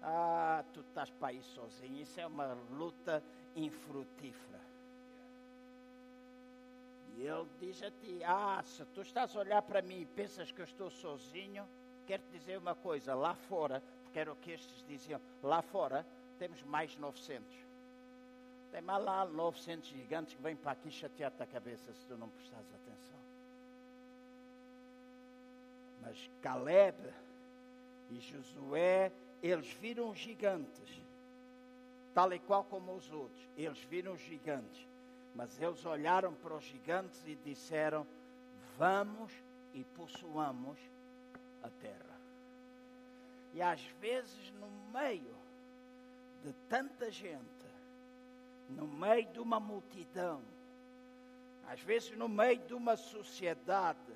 [0.02, 2.02] Ah, tu estás para aí sozinho.
[2.02, 3.23] Isso é uma luta
[3.56, 4.58] infrutífera.
[7.21, 10.62] Ele diz a ti: Ah, se tu estás a olhar para mim e pensas que
[10.62, 11.67] eu estou sozinho,
[12.08, 16.05] quero te dizer uma coisa: lá fora, porque era o que estes diziam, lá fora
[16.38, 17.45] temos mais 900.
[18.71, 22.29] Tem mais lá 900 gigantes que vêm para aqui chatear-te a cabeça se tu não
[22.29, 23.19] prestares atenção.
[26.01, 26.97] Mas Caleb
[28.12, 29.12] e Josué,
[29.43, 31.01] eles viram gigantes,
[32.13, 33.41] tal e qual como os outros.
[33.58, 34.88] Eles viram gigantes.
[35.35, 38.05] Mas eles olharam para os gigantes e disseram:
[38.77, 39.31] Vamos
[39.73, 40.77] e possuamos
[41.63, 42.19] a terra.
[43.53, 45.35] E às vezes, no meio
[46.43, 47.43] de tanta gente,
[48.69, 50.41] no meio de uma multidão,
[51.67, 54.13] às vezes no meio de uma sociedade,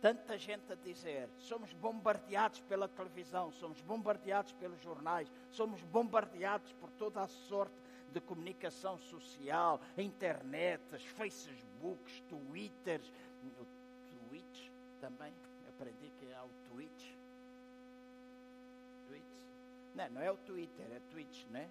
[0.00, 6.90] tanta gente a dizer: somos bombardeados pela televisão, somos bombardeados pelos jornais, somos bombardeados por
[6.92, 7.74] toda a sorte
[8.12, 13.12] de comunicação social, internet, Facebooks, Twitters,
[14.28, 15.32] Twitch também,
[15.68, 17.14] aprendi que há o Twitch.
[19.06, 19.24] Twitch?
[19.94, 21.68] Não, não é o Twitter, é Twitch, né?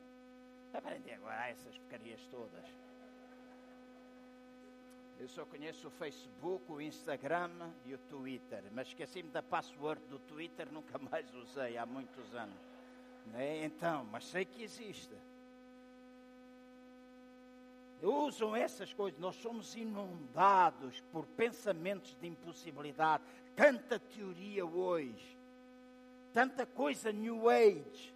[0.74, 2.66] Aprendi agora essas porcarias todas.
[5.20, 10.20] Eu só conheço o Facebook, o Instagram e o Twitter, mas esqueci-me da password do
[10.20, 12.60] Twitter, nunca mais usei há muitos anos.
[13.28, 13.66] Né?
[13.66, 15.16] Então, mas sei que existe
[18.02, 19.20] usam essas coisas.
[19.20, 23.24] Nós somos inundados por pensamentos de impossibilidade.
[23.56, 25.38] Tanta teoria hoje,
[26.34, 28.14] tanta coisa New Age,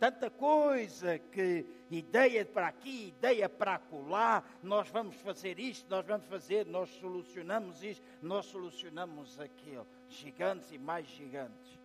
[0.00, 4.42] tanta coisa que ideia para aqui, ideia para acolá.
[4.62, 9.86] Nós vamos fazer isto, nós vamos fazer, nós solucionamos isto, nós solucionamos aquilo.
[10.08, 11.78] Gigantes e mais gigantes.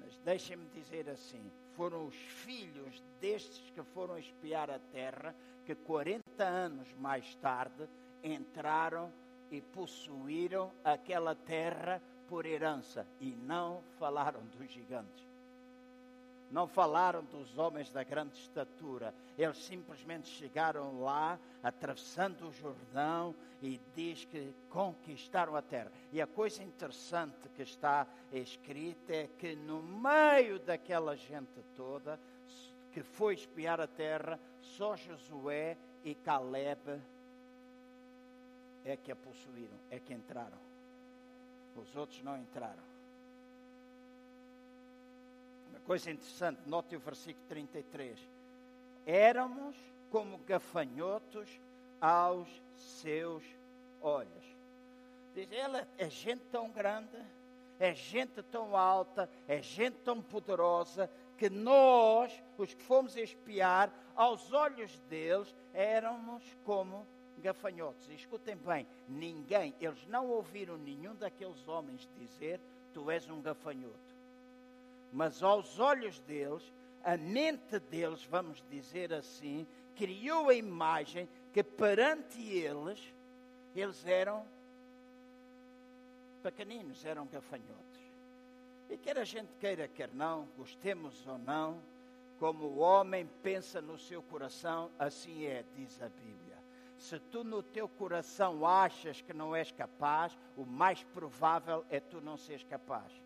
[0.00, 5.34] Mas deixem-me dizer assim: foram os filhos destes que foram espiar a terra
[5.64, 7.88] que 40 anos mais tarde
[8.22, 9.12] entraram
[9.50, 15.33] e possuíram aquela terra por herança e não falaram dos gigantes.
[16.54, 19.12] Não falaram dos homens da grande estatura.
[19.36, 25.90] Eles simplesmente chegaram lá, atravessando o Jordão, e diz que conquistaram a terra.
[26.12, 32.20] E a coisa interessante que está escrita é que no meio daquela gente toda,
[32.92, 37.00] que foi espiar a terra, só Josué e Caleb
[38.84, 40.58] é que a possuíram, é que entraram.
[41.74, 42.93] Os outros não entraram.
[45.86, 48.18] Coisa interessante, note o versículo 33.
[49.04, 49.76] Éramos
[50.10, 51.60] como gafanhotos
[52.00, 53.44] aos seus
[54.00, 54.44] olhos.
[55.34, 57.18] Diz, ela é gente tão grande,
[57.78, 64.52] é gente tão alta, é gente tão poderosa, que nós, os que fomos espiar, aos
[64.52, 67.06] olhos deles, éramos como
[67.38, 68.08] gafanhotos.
[68.08, 72.60] E escutem bem, ninguém, eles não ouviram nenhum daqueles homens dizer:
[72.92, 74.13] Tu és um gafanhoto.
[75.14, 76.72] Mas aos olhos deles,
[77.04, 83.14] a mente deles, vamos dizer assim, criou a imagem que perante eles,
[83.76, 84.44] eles eram
[86.42, 88.00] pequeninos, eram gafanhotos.
[88.90, 91.80] E quer a gente queira, quer não, gostemos ou não,
[92.40, 96.58] como o homem pensa no seu coração, assim é, diz a Bíblia.
[96.98, 102.20] Se tu no teu coração achas que não és capaz, o mais provável é tu
[102.20, 103.23] não seres capaz.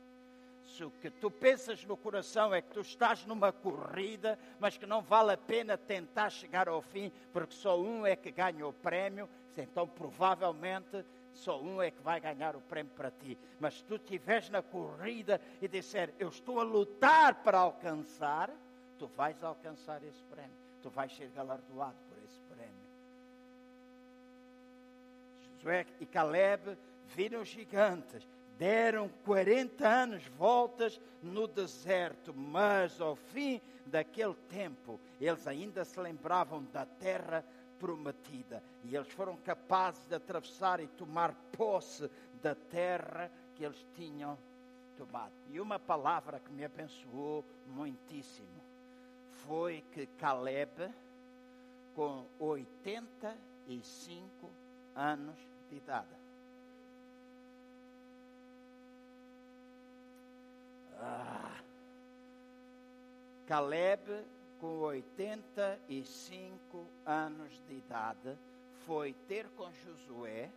[0.69, 4.87] Se o que tu pensas no coração é que tu estás numa corrida, mas que
[4.87, 8.73] não vale a pena tentar chegar ao fim, porque só um é que ganha o
[8.73, 13.39] prémio, então provavelmente só um é que vai ganhar o prémio para ti.
[13.59, 18.51] Mas se tu estiveres na corrida e disser, eu estou a lutar para alcançar,
[18.99, 20.57] tu vais alcançar esse prémio.
[20.83, 22.89] Tu vais ser galardoado por esse prémio.
[25.59, 26.77] Josué e Caleb
[27.07, 28.27] viram gigantes,
[28.59, 36.65] Deram 40 anos voltas no deserto, mas ao fim daquele tempo, eles ainda se lembravam
[36.73, 37.45] da terra
[37.79, 42.11] prometida e eles foram capazes de atravessar e tomar posse
[42.43, 44.37] da terra que eles tinham
[44.97, 45.33] tomado.
[45.51, 48.49] E uma palavra que me abençoou muitíssimo
[49.47, 50.93] foi que Caleb,
[51.95, 54.51] com 85
[54.97, 55.39] anos
[55.71, 56.18] de idade,
[61.01, 61.61] ah,
[63.47, 64.25] Caleb,
[64.61, 68.37] com 85 anos de idade,
[68.87, 70.51] foi ter com Josué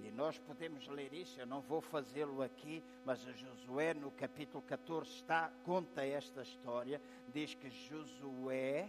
[0.00, 5.10] e nós podemos ler isso, eu não vou fazê-lo aqui, mas Josué no capítulo 14
[5.10, 7.00] está, conta esta história,
[7.32, 8.88] diz que Josué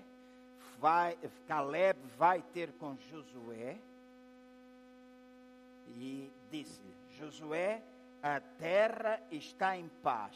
[0.80, 3.78] vai, Caleb vai ter com Josué
[5.90, 7.82] e disse-lhe, Josué,
[8.22, 10.36] a terra está em paz.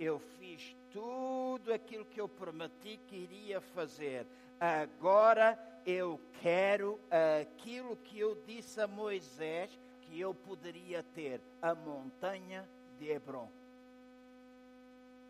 [0.00, 4.26] Eu fiz tudo aquilo que eu prometi que iria fazer.
[4.58, 6.98] Agora eu quero
[7.42, 12.66] aquilo que eu disse a Moisés que eu poderia ter a montanha
[12.98, 13.50] de Hebron.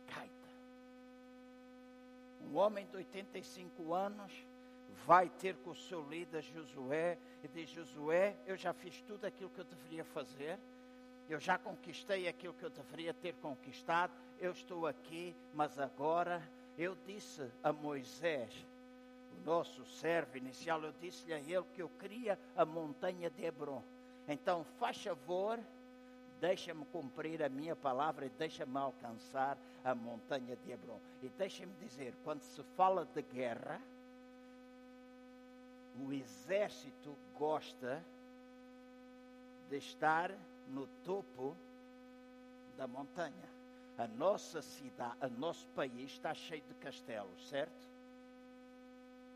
[0.07, 0.31] Caita.
[2.49, 4.33] Um homem de 85 anos
[5.05, 9.51] vai ter com o seu líder Josué e diz: Josué, eu já fiz tudo aquilo
[9.51, 10.59] que eu deveria fazer,
[11.29, 16.43] eu já conquistei aquilo que eu deveria ter conquistado, eu estou aqui, mas agora
[16.79, 18.53] eu disse a Moisés,
[19.39, 23.83] o nosso servo inicial, eu disse-lhe a ele que eu queria a montanha de Hebron.
[24.27, 25.61] Então, faz favor,
[26.41, 30.99] deixa-me cumprir a minha palavra e deixa-me alcançar a montanha de Hebron.
[31.23, 33.81] E deixa-me dizer, quando se fala de guerra,
[35.99, 38.03] o exército gosta
[39.69, 40.33] de estar
[40.69, 41.55] no topo
[42.79, 43.50] da montanha.
[43.99, 47.89] A nossa cidade, o nosso país está cheio de castelos, certo?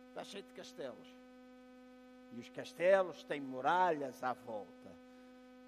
[0.09, 1.09] Está cheio de castelos.
[2.33, 4.91] E os castelos têm muralhas à volta.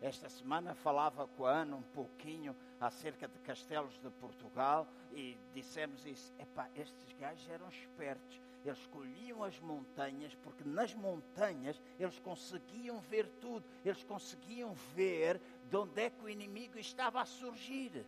[0.01, 6.05] Esta semana falava com a Ana um pouquinho acerca de castelos de Portugal e dissemos
[6.07, 6.33] isso.
[6.39, 8.41] Epá, estes gajos eram espertos.
[8.65, 13.65] Eles escolhiam as montanhas porque nas montanhas eles conseguiam ver tudo.
[13.85, 18.05] Eles conseguiam ver de onde é que o inimigo estava a surgir.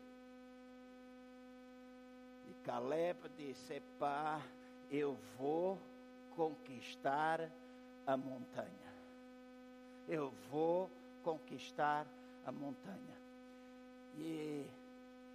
[2.68, 4.42] Caleb disse: Epá,
[4.90, 5.78] eu vou
[6.36, 7.50] conquistar
[8.06, 8.92] a montanha.
[10.06, 10.90] Eu vou
[11.24, 12.06] conquistar
[12.44, 13.16] a montanha.
[14.18, 14.66] E,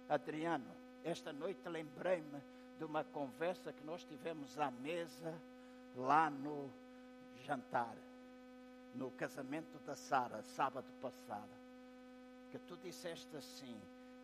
[0.08, 0.70] Adriano,
[1.02, 2.40] esta noite lembrei-me
[2.78, 5.34] de uma conversa que nós tivemos à mesa
[5.96, 6.70] lá no
[7.44, 7.96] jantar,
[8.94, 11.50] no casamento da Sara, sábado passado.
[12.52, 13.76] Que tu disseste assim: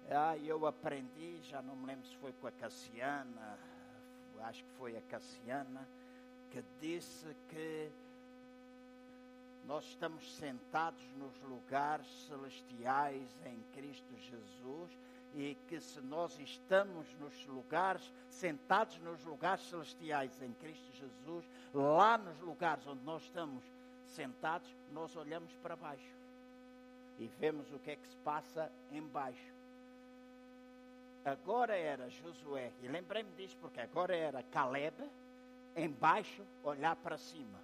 [0.09, 3.59] Ah, eu aprendi, já não me lembro se foi com a Cassiana,
[4.43, 5.87] acho que foi a Cassiana,
[6.51, 7.91] que disse que
[9.67, 14.99] nós estamos sentados nos lugares celestiais em Cristo Jesus
[15.35, 22.19] e que se nós estamos nos lugares, sentados nos lugares celestiais em Cristo Jesus, lá
[22.19, 23.63] nos lugares onde nós estamos
[24.09, 26.17] sentados, nós olhamos para baixo
[27.19, 29.60] e vemos o que é que se passa embaixo.
[31.25, 34.97] Agora era Josué, e lembrei-me disso porque agora era Caleb,
[35.77, 37.61] embaixo, olhar para cima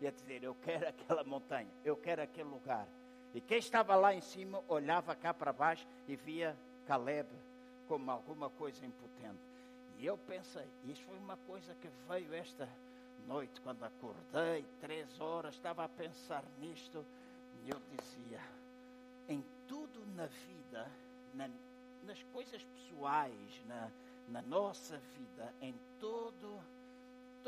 [0.00, 2.86] e a dizer: Eu quero aquela montanha, eu quero aquele lugar.
[3.34, 6.56] E quem estava lá em cima olhava cá para baixo e via
[6.86, 7.28] Caleb
[7.86, 9.40] como alguma coisa impotente.
[9.98, 12.68] E eu pensei, isso foi uma coisa que veio esta
[13.26, 17.04] noite, quando acordei, três horas, estava a pensar nisto,
[17.64, 18.40] e eu dizia,
[19.28, 20.88] em tudo na vida,
[21.34, 21.50] na,
[22.04, 23.90] nas coisas pessoais, na,
[24.28, 26.60] na nossa vida, em todo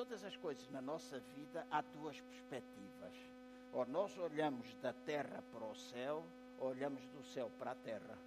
[0.01, 3.13] todas as coisas na nossa vida há duas perspectivas.
[3.73, 6.25] Ou nós olhamos da terra para o céu,
[6.59, 8.19] ou olhamos do céu para a terra.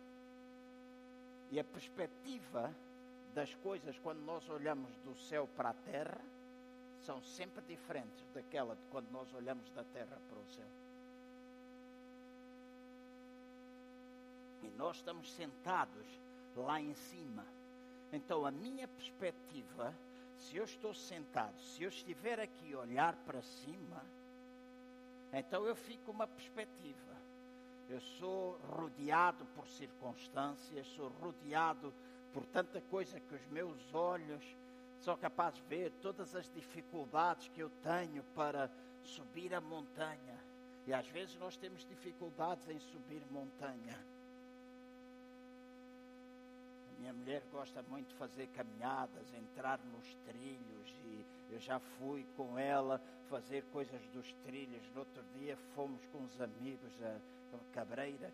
[1.51, 2.73] E a perspectiva
[3.33, 6.21] das coisas quando nós olhamos do céu para a terra
[7.01, 10.82] são sempre diferentes daquela de quando nós olhamos da terra para o céu.
[14.63, 16.07] E nós estamos sentados
[16.55, 17.45] lá em cima.
[18.11, 19.93] Então a minha perspectiva
[20.43, 24.03] se eu estou sentado, se eu estiver aqui a olhar para cima,
[25.31, 27.13] então eu fico uma perspectiva.
[27.89, 31.93] Eu sou rodeado por circunstâncias, sou rodeado
[32.33, 34.43] por tanta coisa que os meus olhos
[34.99, 38.69] são capazes de ver, todas as dificuldades que eu tenho para
[39.03, 40.39] subir a montanha.
[40.85, 44.12] E às vezes nós temos dificuldades em subir montanha.
[47.03, 52.57] Minha mulher gosta muito de fazer caminhadas, entrar nos trilhos e eu já fui com
[52.57, 52.97] ela
[53.29, 54.81] fazer coisas dos trilhos.
[54.93, 57.19] No outro dia fomos com os amigos a
[57.73, 58.31] Cabreira,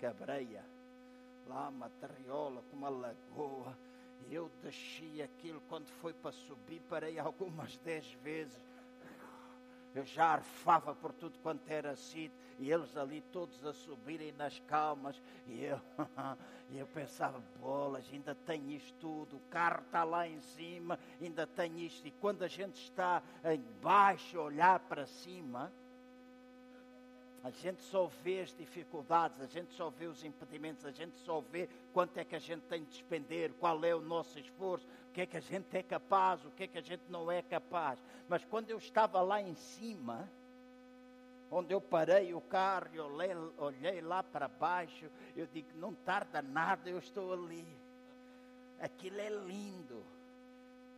[0.00, 0.64] Cabreia,
[1.46, 3.78] lá uma terriola com uma lagoa.
[4.26, 8.60] E eu desci aquilo quando foi para subir, parei algumas dez vezes
[9.94, 14.58] eu já arfava por tudo quanto era sítio, e eles ali todos a subirem nas
[14.60, 15.80] calmas, e eu,
[16.74, 21.84] eu pensava, bolas, ainda tem isto tudo, o carro está lá em cima, ainda tem
[21.84, 25.72] isto, e quando a gente está embaixo, olhar para cima,
[27.44, 31.42] a gente só vê as dificuldades, a gente só vê os impedimentos, a gente só
[31.42, 35.12] vê quanto é que a gente tem de despender, qual é o nosso esforço, o
[35.12, 37.42] que é que a gente é capaz, o que é que a gente não é
[37.42, 38.02] capaz.
[38.30, 40.26] Mas quando eu estava lá em cima,
[41.50, 46.40] onde eu parei o carro e olhei, olhei lá para baixo, eu digo, não tarda
[46.40, 47.68] nada, eu estou ali.
[48.80, 50.02] Aquilo é lindo.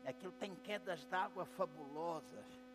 [0.07, 2.66] Aquilo tem quedas d'água fabulosas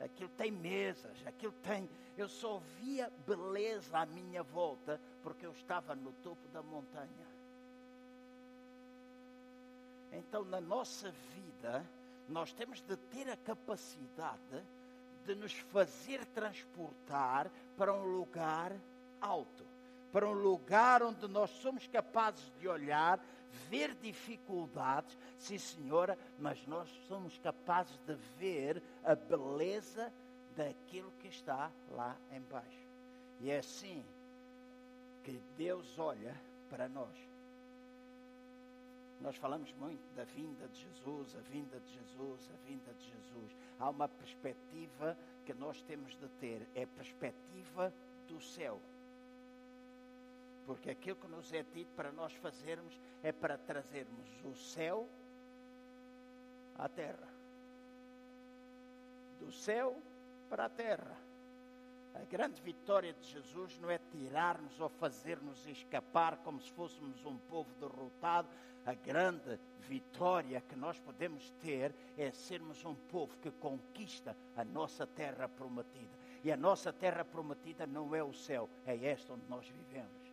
[0.00, 1.88] aquilo tem mesas, aquilo tem.
[2.16, 7.28] Eu só via beleza à minha volta porque eu estava no topo da montanha.
[10.12, 11.84] Então, na nossa vida,
[12.28, 14.64] nós temos de ter a capacidade
[15.26, 18.72] de nos fazer transportar para um lugar
[19.20, 19.64] alto,
[20.12, 23.20] para um lugar onde nós somos capazes de olhar
[23.68, 30.12] ver dificuldades, sim senhora, mas nós somos capazes de ver a beleza
[30.56, 32.88] daquilo que está lá embaixo.
[33.40, 34.04] E é assim
[35.22, 36.34] que Deus olha
[36.68, 37.16] para nós.
[39.20, 43.56] Nós falamos muito da vinda de Jesus, a vinda de Jesus, a vinda de Jesus.
[43.78, 47.92] Há uma perspectiva que nós temos de ter, é a perspectiva
[48.28, 48.80] do céu.
[50.66, 55.08] Porque aquilo que nos é dito para nós fazermos é para trazermos o céu
[56.78, 57.28] à terra.
[59.40, 59.96] Do céu
[60.48, 61.16] para a terra.
[62.14, 67.36] A grande vitória de Jesus não é tirar-nos ou fazer-nos escapar como se fôssemos um
[67.36, 68.48] povo derrotado.
[68.84, 75.06] A grande vitória que nós podemos ter é sermos um povo que conquista a nossa
[75.06, 76.16] terra prometida.
[76.42, 80.28] E a nossa terra prometida não é o céu, é esta onde nós vivemos.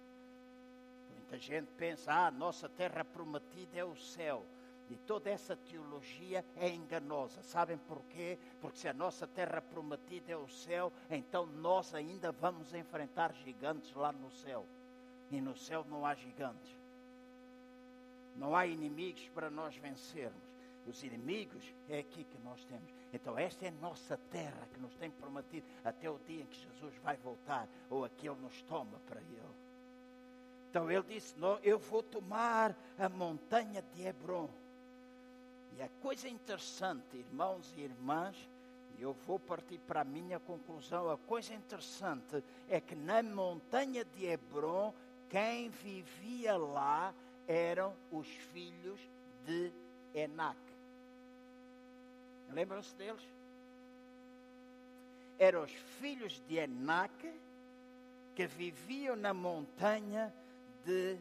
[1.12, 4.46] Muita gente pensa, ah, nossa terra prometida é o céu.
[4.90, 7.42] E toda essa teologia é enganosa.
[7.42, 8.38] Sabem porquê?
[8.62, 13.94] Porque se a nossa terra prometida é o céu, então nós ainda vamos enfrentar gigantes
[13.94, 14.66] lá no céu.
[15.32, 16.72] E no céu não há gigantes.
[18.36, 20.44] Não há inimigos para nós vencermos.
[20.86, 22.94] Os inimigos é aqui que nós temos.
[23.12, 26.62] Então, esta é a nossa terra que nos tem prometido até o dia em que
[26.62, 29.66] Jesus vai voltar ou aqui Ele nos toma para Ele.
[30.76, 31.34] Então ele disse:
[31.64, 34.50] Eu vou tomar a montanha de Hebron.
[35.78, 38.36] E a coisa interessante, irmãos e irmãs,
[38.98, 41.10] e eu vou partir para a minha conclusão.
[41.10, 44.94] A coisa interessante é que na montanha de Hebron,
[45.30, 47.14] quem vivia lá
[47.46, 49.00] eram os filhos
[49.46, 49.72] de
[50.14, 50.58] Enac.
[52.52, 53.22] Lembram-se deles?
[55.38, 57.34] Eram os filhos de Enac
[58.34, 60.34] que viviam na montanha
[60.86, 61.18] de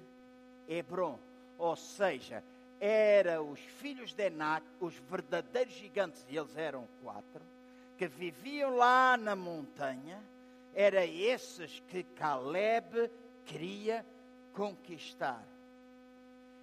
[0.69, 1.19] Hebron.
[1.59, 2.45] Ou seja,
[2.87, 7.43] eram os filhos de Enac, os verdadeiros gigantes, e eles eram quatro,
[7.97, 10.23] que viviam lá na montanha,
[10.75, 13.11] era esses que Caleb
[13.47, 14.05] queria
[14.53, 15.43] conquistar.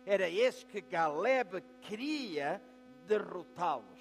[0.06, 2.62] Era esse que Caleb queria
[3.08, 4.00] derrotá-los.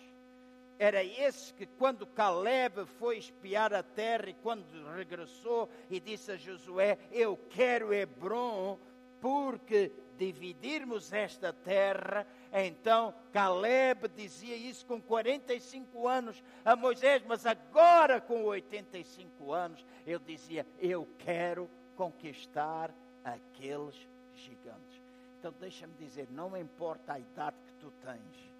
[0.78, 4.64] Era esse que, quando Caleb foi espiar a terra e quando
[4.94, 8.78] regressou e disse a Josué: Eu quero Hebron
[9.20, 18.20] porque dividirmos esta terra, então Caleb dizia isso com 45 anos a Moisés, mas agora
[18.20, 22.94] com 85 anos, ele dizia: Eu quero conquistar
[23.24, 25.00] aqueles gigantes.
[25.38, 28.52] Então deixa-me dizer, não importa a idade que tu tens,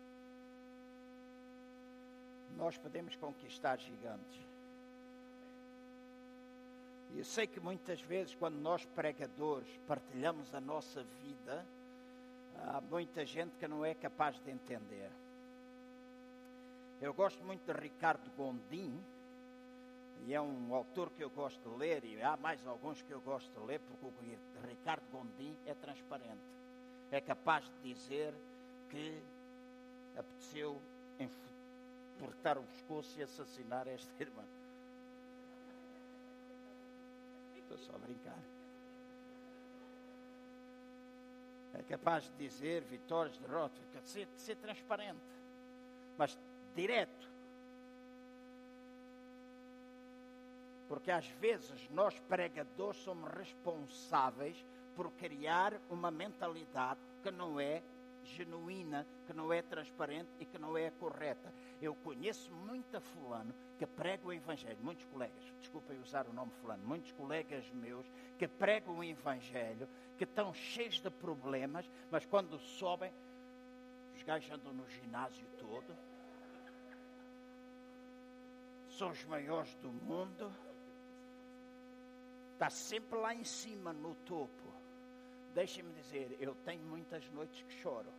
[2.57, 4.50] nós podemos conquistar gigantes.
[7.13, 11.67] E eu sei que muitas vezes, quando nós pregadores partilhamos a nossa vida,
[12.57, 15.11] há muita gente que não é capaz de entender.
[17.01, 19.03] Eu gosto muito de Ricardo Gondim,
[20.27, 23.21] e é um autor que eu gosto de ler, e há mais alguns que eu
[23.21, 26.43] gosto de ler, porque o Ricardo Gondim é transparente.
[27.11, 28.35] É capaz de dizer
[28.91, 29.21] que
[30.17, 30.81] apeteceu
[32.21, 34.45] cortar o pescoço e assassinar esta irmã.
[37.71, 38.39] Estou só a brincar.
[41.75, 45.21] É capaz de dizer vitórias, derrotas, de ser, de ser transparente,
[46.19, 46.37] mas
[46.75, 47.31] direto.
[50.89, 54.67] Porque às vezes nós pregadores somos responsáveis
[54.97, 57.85] por criar uma mentalidade que não é
[58.25, 61.53] genuína, que não é transparente e que não é correta.
[61.81, 66.87] Eu conheço muita fulano que prega o Evangelho, muitos colegas, desculpem usar o nome fulano,
[66.87, 68.07] muitos colegas meus
[68.39, 73.13] que pregam o Evangelho, que estão cheios de problemas, mas quando sobem,
[74.15, 75.97] os gajos andam no ginásio todo,
[78.89, 80.53] são os maiores do mundo,
[82.53, 84.70] está sempre lá em cima, no topo.
[85.55, 88.13] Deixem-me dizer, eu tenho muitas noites que choro.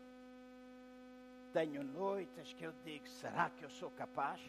[1.53, 4.41] Tenho noites que eu digo, será que eu sou capaz?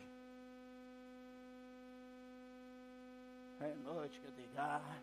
[3.58, 4.98] Tem noites que eu digo, ah,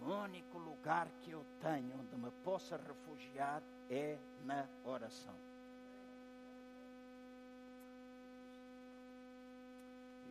[0.00, 5.34] o único lugar que eu tenho onde me possa refugiar é na oração.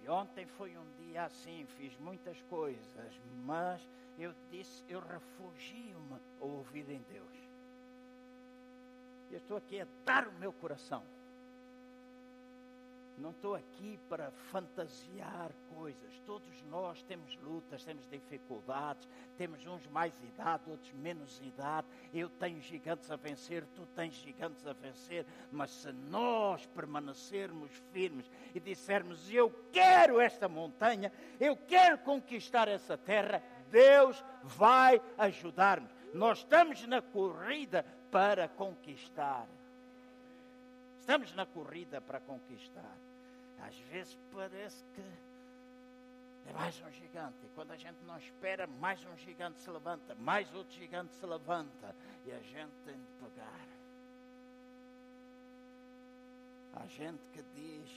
[0.04, 3.88] E ontem foi um dia assim, fiz muitas coisas, mas
[4.18, 7.32] eu disse, eu refugio-me ouvir em Deus.
[9.32, 11.04] Eu estou aqui a dar o meu coração.
[13.18, 16.20] Não estou aqui para fantasiar coisas.
[16.26, 21.86] Todos nós temos lutas, temos dificuldades, temos uns mais idade, outros menos idade.
[22.12, 25.26] Eu tenho gigantes a vencer, tu tens gigantes a vencer.
[25.52, 32.98] Mas se nós permanecermos firmes e dissermos: Eu quero esta montanha, eu quero conquistar essa
[32.98, 36.01] terra, Deus vai ajudar-nos.
[36.14, 39.48] Nós estamos na corrida para conquistar.
[41.00, 42.98] Estamos na corrida para conquistar.
[43.60, 45.02] Às vezes parece que
[46.50, 47.38] é mais um gigante.
[47.46, 51.26] E quando a gente não espera, mais um gigante se levanta, mais outro gigante se
[51.26, 51.96] levanta.
[52.26, 53.68] E a gente tem de pegar.
[56.74, 57.90] Há gente que diz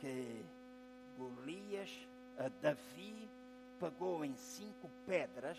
[0.00, 0.44] que
[1.16, 1.90] Golias,
[2.38, 3.28] a Davi,
[3.78, 5.58] pagou em cinco pedras,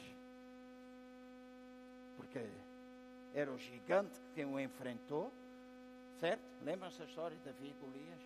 [3.34, 5.32] era o gigante que o enfrentou,
[6.20, 6.44] certo?
[6.62, 8.22] Lembram-se a história de Davi e Golias?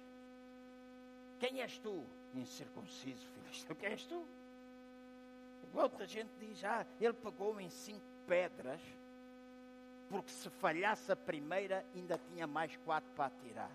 [1.40, 2.06] Quem és tu?
[2.36, 3.76] Incircunciso, filho.
[3.76, 4.26] Quem és tu?
[5.74, 8.82] Outra gente diz, ah, ele pagou em cinco pedras,
[10.10, 13.72] porque se falhasse a primeira, ainda tinha mais quatro para tirar.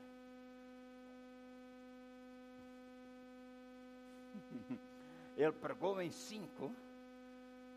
[5.36, 6.74] ele pregou em cinco,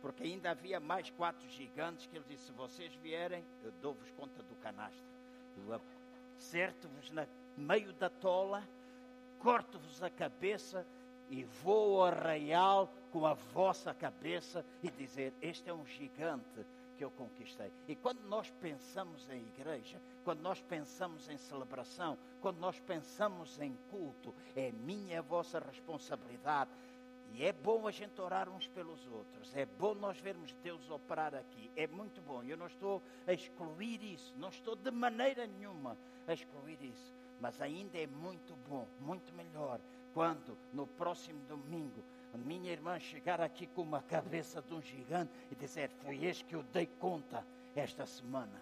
[0.02, 4.42] porque ainda havia mais quatro gigantes que ele disse: se vocês vierem, eu dou-vos conta
[4.44, 5.06] do canastro.
[5.58, 5.82] Eu
[6.38, 7.28] acerto-vos no
[7.58, 8.64] meio da tola
[9.40, 10.86] corto-vos a cabeça
[11.30, 16.66] e vou ao arraial com a vossa cabeça e dizer: Este é um gigante
[16.98, 17.72] que eu conquistei.
[17.88, 23.78] E quando nós pensamos em igreja, quando nós pensamos em celebração, quando nós pensamos em
[23.90, 26.72] culto, é minha e a vossa responsabilidade.
[27.34, 31.36] E é bom a gente orar uns pelos outros, é bom nós vermos Deus operar
[31.36, 32.44] aqui, é muito bom.
[32.44, 35.98] Eu não estou a excluir isso, não estou de maneira nenhuma
[36.28, 37.14] a excluir isso.
[37.40, 39.80] Mas ainda é muito bom, muito melhor,
[40.14, 42.04] quando no próximo domingo
[42.34, 46.44] a minha irmã chegar aqui com uma cabeça de um gigante e dizer: Foi este
[46.46, 48.60] que eu dei conta esta semana.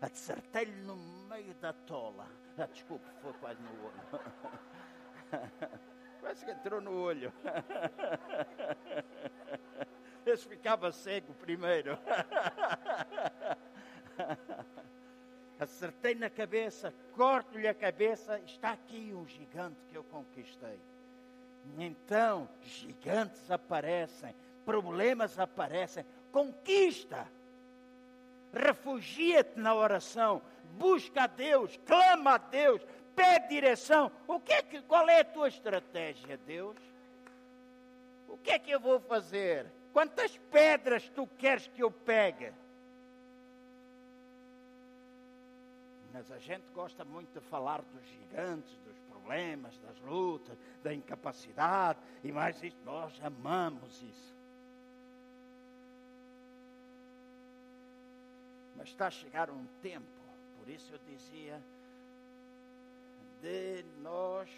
[0.00, 2.26] Acertei-lhe no meio da tola.
[2.56, 3.92] Ah, desculpe, foi quase no olho.
[6.22, 7.32] quase que entrou no olho.
[10.24, 11.98] Esse ficava cego primeiro
[15.58, 20.78] acertei na cabeça, corto-lhe a cabeça, está aqui um gigante que eu conquistei.
[21.78, 27.26] Então, gigantes aparecem, problemas aparecem, conquista.
[28.52, 30.42] Refugia-te na oração,
[30.72, 32.84] busca a Deus, clama a Deus,
[33.14, 34.10] pede direção.
[34.26, 36.76] O que é que, qual é a tua estratégia, Deus?
[38.28, 39.66] O que é que eu vou fazer?
[39.92, 42.52] Quantas pedras tu queres que eu pegue?
[46.12, 51.98] mas a gente gosta muito de falar dos gigantes, dos problemas, das lutas, da incapacidade
[52.22, 52.76] e mais isso.
[52.84, 54.36] Nós amamos isso.
[58.76, 60.06] Mas está a chegar um tempo,
[60.58, 61.62] por isso eu dizia,
[63.42, 64.48] de nós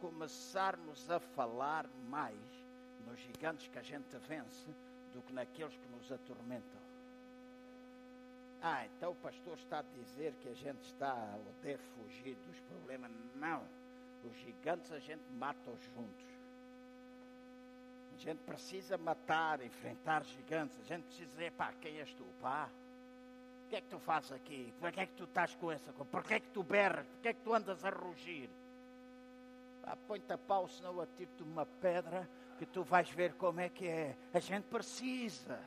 [0.00, 2.38] começarmos a falar mais
[3.04, 4.70] nos gigantes que a gente vence
[5.12, 6.80] do que naqueles que nos atormentam.
[8.62, 12.58] Ah, então o pastor está a dizer que a gente está ou deve fugir dos
[12.60, 13.10] problemas.
[13.34, 13.62] Não.
[14.24, 16.24] Os gigantes a gente mata-os juntos.
[18.14, 20.78] A gente precisa matar, enfrentar gigantes.
[20.80, 22.24] A gente precisa dizer, pá, quem és tu?
[22.40, 22.70] Pá.
[23.64, 24.72] O que é que tu fazes aqui?
[24.78, 26.10] Por que é que tu estás com essa coisa?
[26.10, 27.06] Por que é que tu berras?
[27.06, 28.50] Por que é que tu andas a rugir?
[29.82, 33.86] Ah, Põe-te a pau, senão atiro-te uma pedra que tu vais ver como é que
[33.86, 34.16] é.
[34.32, 35.60] A gente precisa.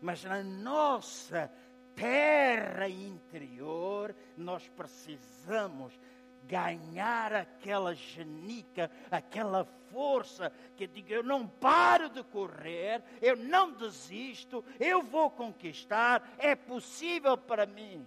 [0.00, 1.50] Mas na nossa
[1.94, 5.98] terra interior, nós precisamos
[6.44, 14.64] ganhar aquela genica, aquela força que diga: eu não paro de correr, eu não desisto,
[14.80, 18.06] eu vou conquistar, é possível para mim.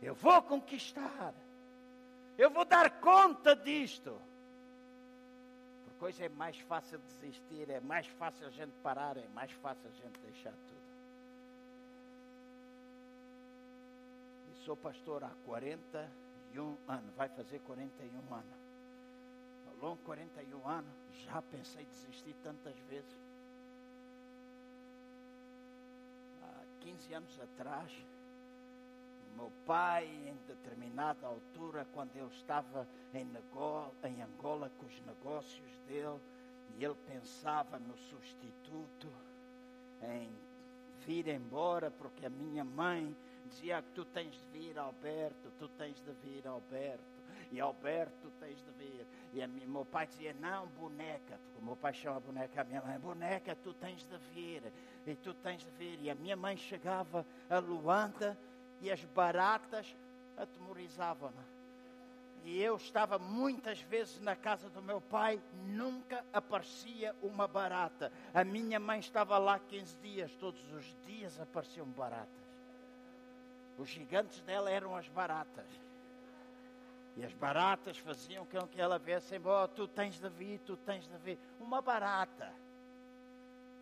[0.00, 1.34] Eu vou conquistar,
[2.38, 4.20] eu vou dar conta disto.
[5.84, 9.88] Porque hoje é mais fácil desistir, é mais fácil a gente parar, é mais fácil
[9.88, 10.75] a gente deixar tudo.
[14.66, 18.58] Sou pastor há 41 anos, vai fazer 41 anos.
[19.68, 20.92] Ao longo de 41 anos,
[21.24, 23.16] já pensei em desistir tantas vezes.
[26.42, 27.92] Há 15 anos atrás,
[29.36, 35.78] meu pai, em determinada altura, quando ele estava em, Angola, em Angola com os negócios
[35.86, 36.18] dele,
[36.76, 39.08] e ele pensava no substituto,
[40.02, 40.28] em
[41.06, 46.00] vir embora, porque a minha mãe dizia que tu tens de vir, Alberto, tu tens
[46.00, 47.16] de vir, Alberto.
[47.52, 49.06] E Alberto, tu tens de vir.
[49.32, 52.64] E a minha, meu pai dizia, não, boneca, porque o meu pai chama boneca a
[52.64, 54.62] minha mãe, boneca, tu tens de vir.
[55.06, 56.00] E tu tens de vir.
[56.02, 58.36] E a minha mãe chegava a Luanda
[58.80, 59.96] e as baratas
[60.36, 61.56] atemorizavam-na.
[62.44, 68.12] E eu estava muitas vezes na casa do meu pai, nunca aparecia uma barata.
[68.32, 72.45] A minha mãe estava lá 15 dias, todos os dias apareciam baratas.
[73.78, 75.66] Os gigantes dela eram as baratas.
[77.16, 79.68] E as baratas faziam com que ela viesse embora.
[79.68, 81.38] Tu tens de vir, tu tens de vir.
[81.58, 82.52] Uma barata.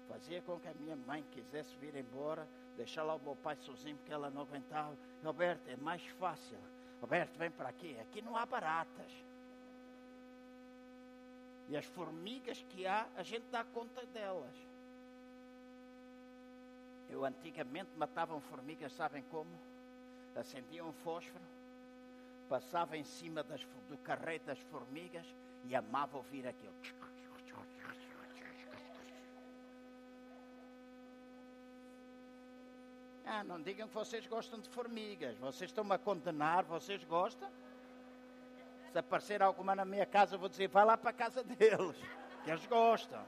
[0.08, 3.96] Fazia com que a minha mãe quisesse vir embora, deixar lá o meu pai sozinho,
[3.96, 4.96] porque ela não aguentava.
[5.24, 6.58] Roberto, é mais fácil.
[7.00, 7.98] Roberto, vem para aqui.
[8.00, 9.12] Aqui não há baratas.
[11.68, 14.54] E as formigas que há, a gente dá conta delas.
[17.08, 19.50] Eu antigamente matavam formigas, sabem como?
[20.36, 21.44] Acendia um fósforo,
[22.48, 25.26] passava em cima das, do carreto das formigas
[25.64, 26.74] e amava ouvir aquilo.
[33.26, 35.36] Ah, não digam que vocês gostam de formigas.
[35.38, 37.48] Vocês estão-me a condenar, vocês gostam?
[38.92, 41.96] Se aparecer alguma na minha casa, eu vou dizer, vai lá para a casa deles,
[42.44, 43.24] que eles gostam.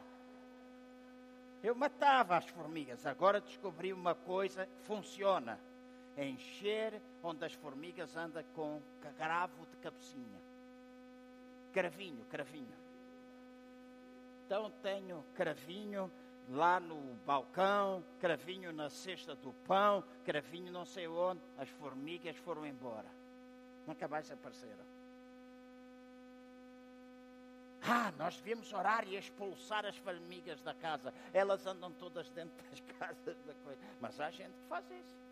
[1.63, 5.59] Eu matava as formigas, agora descobri uma coisa que funciona
[6.17, 8.81] encher onde as formigas andam com
[9.17, 10.41] cravo de cabecinha.
[11.73, 12.75] Cravinho, cravinho.
[14.47, 16.11] Então tenho cravinho
[16.49, 21.43] lá no balcão, cravinho na cesta do pão, cravinho não sei onde.
[21.59, 23.11] As formigas foram embora.
[23.87, 24.87] Nunca mais apareceram.
[27.83, 31.14] Ah, nós devíamos orar e expulsar as formigas da casa.
[31.33, 33.37] Elas andam todas dentro das casas.
[34.01, 35.26] Mas há gente que faz isso.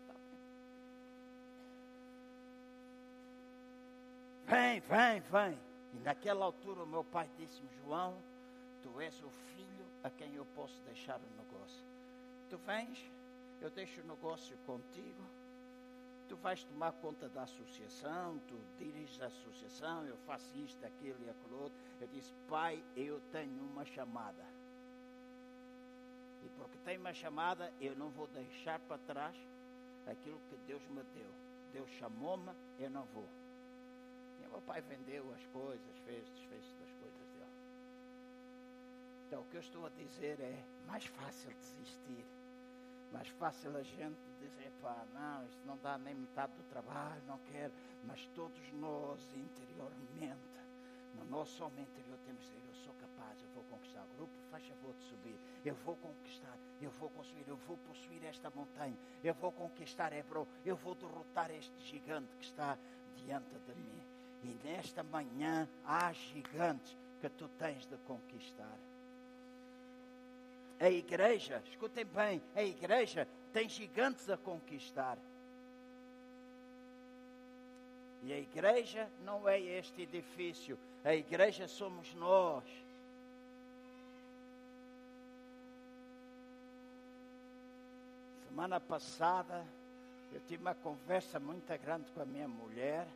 [4.47, 5.59] Vem, vem, vem.
[5.93, 8.21] E naquela altura o meu pai disse-me, João,
[8.83, 11.83] tu és o filho a quem eu posso deixar o negócio.
[12.49, 13.11] Tu vens,
[13.59, 15.23] eu deixo o negócio contigo,
[16.29, 21.29] tu vais tomar conta da associação, tu diriges a associação, eu faço isto, aquilo e
[21.29, 21.77] aquilo outro.
[21.99, 24.45] Eu disse, pai, eu tenho uma chamada.
[26.43, 29.35] E porque tenho uma chamada, eu não vou deixar para trás
[30.05, 31.31] aquilo que Deus me deu.
[31.73, 33.27] Deus chamou-me, eu não vou.
[34.55, 37.51] Meu pai vendeu as coisas, fez, desfez das coisas dele.
[39.27, 42.25] Então o que eu estou a dizer é mais fácil desistir.
[43.11, 47.37] Mais fácil a gente dizer, pá, não, isto não dá nem metade do trabalho, não
[47.51, 47.73] quero.
[48.05, 50.39] Mas todos nós interiormente,
[51.15, 54.31] no nosso homem interior, temos de dizer, eu sou capaz, eu vou conquistar o grupo,
[54.49, 58.95] faz favor de subir, eu vou conquistar, eu vou construir, eu vou possuir esta montanha,
[59.21, 62.77] eu vou conquistar Hebron, eu vou derrotar este gigante que está
[63.17, 63.94] diante de mim.
[64.45, 68.77] E nesta manhã há gigantes que tu tens de conquistar.
[70.79, 75.17] A igreja, escutem bem, a igreja tem gigantes a conquistar.
[78.21, 82.63] E a igreja não é este edifício, a igreja somos nós.
[88.47, 89.65] Semana passada
[90.31, 93.07] eu tive uma conversa muito grande com a minha mulher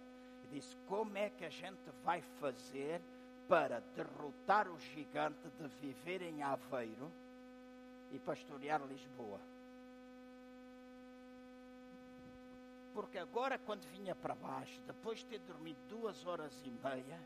[0.51, 3.01] disse: Como é que a gente vai fazer
[3.47, 7.11] para derrotar o gigante de viver em Aveiro
[8.11, 9.39] e pastorear Lisboa?
[12.93, 17.19] Porque agora, quando vinha para baixo, depois de ter dormido duas horas e meia,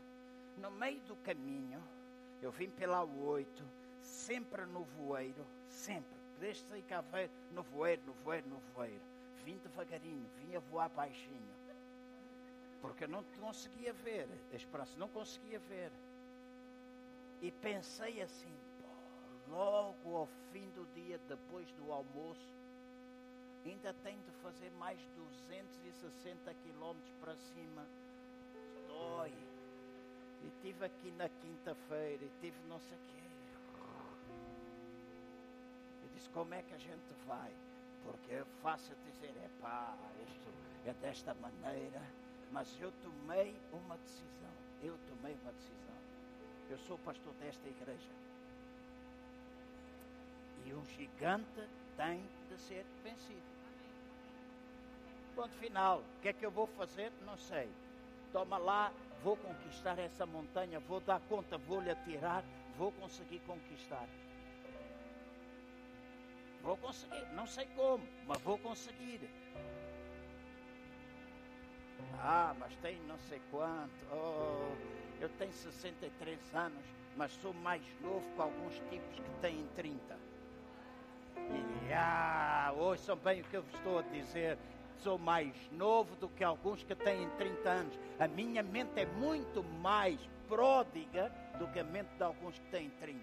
[0.58, 1.82] no meio do caminho,
[2.40, 3.64] eu vim pela 8,
[4.00, 9.00] sempre no voeiro, sempre, desde sair Caveiro, no voeiro, no voeiro, no voeiro.
[9.44, 11.53] Vim devagarinho, vinha voar baixinho.
[12.84, 15.90] Porque não conseguia ver, a esperança não conseguia ver.
[17.40, 18.54] E pensei assim,
[19.48, 22.52] logo ao fim do dia, depois do almoço,
[23.64, 27.86] ainda tenho de fazer mais 260 quilómetros para cima.
[28.86, 29.32] Dói.
[30.42, 33.22] E tive aqui na quinta-feira, e tive não sei o quê.
[36.02, 37.50] Eu disse, como é que a gente vai?
[38.02, 39.96] Porque é fácil dizer, é pá,
[40.28, 40.52] isto
[40.84, 42.23] é desta maneira.
[42.54, 44.54] Mas eu tomei uma decisão.
[44.80, 45.96] Eu tomei uma decisão.
[46.70, 48.14] Eu sou pastor desta igreja.
[50.64, 53.42] E um gigante tem de ser vencido.
[55.34, 55.98] Ponto final.
[55.98, 57.10] O que é que eu vou fazer?
[57.26, 57.68] Não sei.
[58.32, 58.92] Toma lá,
[59.24, 62.44] vou conquistar essa montanha, vou dar conta, vou lhe atirar,
[62.78, 64.08] vou conseguir conquistar.
[66.62, 69.28] Vou conseguir, não sei como, mas vou conseguir.
[72.20, 73.92] Ah, mas tem não sei quanto.
[74.12, 74.74] Oh,
[75.20, 76.84] eu tenho 63 anos,
[77.16, 80.18] mas sou mais novo que alguns tipos que têm 30.
[81.36, 84.58] E ah, ouçam bem o que eu vos estou a dizer
[84.98, 87.98] sou mais novo do que alguns que têm 30 anos.
[88.18, 92.90] A minha mente é muito mais pródiga do que a mente de alguns que têm
[93.00, 93.20] 30.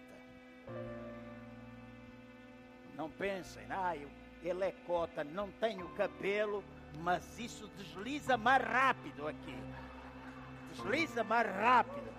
[2.95, 3.95] Não pensem, ah,
[4.43, 6.63] ele é cota, não tem o cabelo,
[6.99, 9.57] mas isso desliza mais rápido aqui.
[10.71, 12.11] Desliza mais rápido.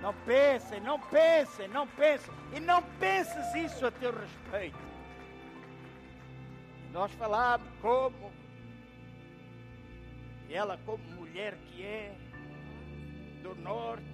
[0.00, 2.32] Não pensem, não pensem, não pensem.
[2.54, 4.78] E não penses isso a teu respeito.
[6.92, 8.32] Nós falamos como
[10.50, 12.16] ela, como mulher que é
[13.42, 14.04] do norte,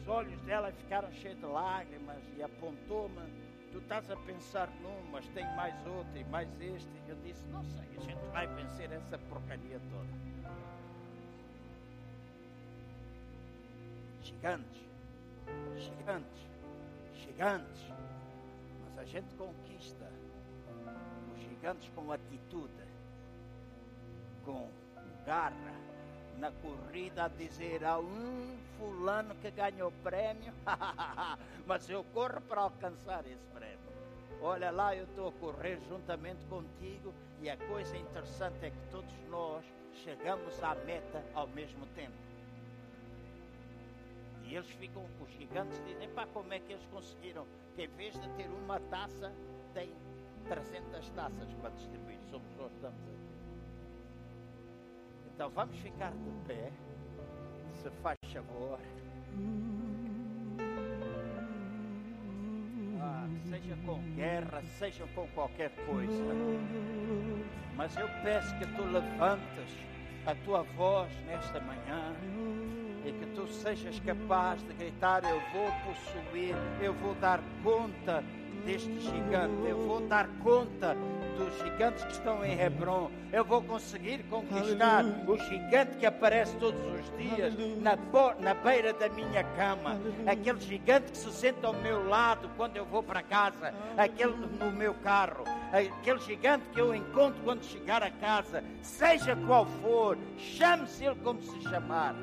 [0.00, 3.41] os olhos dela ficaram cheios de lágrimas e apontou-me.
[3.72, 6.90] Tu estás a pensar num, mas tem mais outro e mais este.
[7.08, 10.22] Eu disse: Não sei, a gente vai vencer essa porcaria toda.
[14.22, 14.82] Gigantes,
[15.78, 16.48] gigantes,
[17.14, 17.92] gigantes
[19.02, 20.08] a gente conquista
[21.34, 22.70] os gigantes com atitude,
[24.44, 24.70] com
[25.26, 25.74] garra,
[26.38, 30.52] na corrida a dizer a um fulano que ganhou prêmio,
[31.66, 33.78] mas eu corro para alcançar esse prêmio.
[34.40, 39.14] Olha lá, eu estou a correr juntamente contigo e a coisa interessante é que todos
[39.28, 39.64] nós
[40.02, 42.16] chegamos à meta ao mesmo tempo.
[44.44, 47.46] E eles ficam, os gigantes dizem, pá, como é que eles conseguiram?
[47.74, 49.32] Que em vez de ter uma taça,
[49.72, 49.94] tem
[50.48, 52.18] 300 taças para distribuir.
[52.30, 53.21] Somos nós estamos aí.
[55.42, 56.70] Então vamos ficar de pé,
[57.72, 58.78] se faz favor.
[63.00, 66.22] Ah, seja com guerra, seja com qualquer coisa.
[67.74, 69.76] Mas eu peço que tu levantes
[70.26, 72.14] a tua voz nesta manhã
[73.04, 78.22] e que tu sejas capaz de gritar: Eu vou possuir, eu vou dar conta
[78.64, 80.96] deste gigante, eu vou dar conta
[81.36, 86.80] dos gigantes que estão em Hebron, eu vou conseguir conquistar o gigante que aparece todos
[86.80, 87.96] os dias na,
[88.40, 92.84] na beira da minha cama, aquele gigante que se senta ao meu lado quando eu
[92.84, 98.10] vou para casa, aquele no meu carro, aquele gigante que eu encontro quando chegar a
[98.10, 102.14] casa, seja qual for, chame-se ele como se chamar